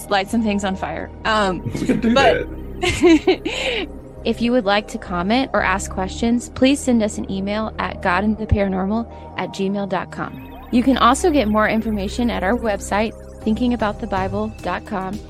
[0.08, 1.10] light some things on fire.
[1.24, 2.63] Um, we can do But- that.
[4.24, 8.02] if you would like to comment or ask questions, please send us an email at
[8.02, 10.68] godandtheparanormal at gmail.com.
[10.72, 13.12] You can also get more information at our website,
[13.42, 15.20] thinkingaboutthebible.com.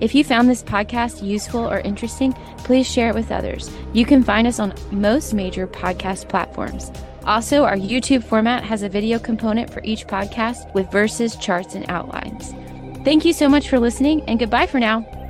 [0.00, 3.70] If you found this podcast useful or interesting, please share it with others.
[3.92, 6.90] You can find us on most major podcast platforms.
[7.24, 11.88] Also, our YouTube format has a video component for each podcast with verses, charts, and
[11.88, 12.52] outlines.
[13.04, 15.21] Thank you so much for listening, and goodbye for now.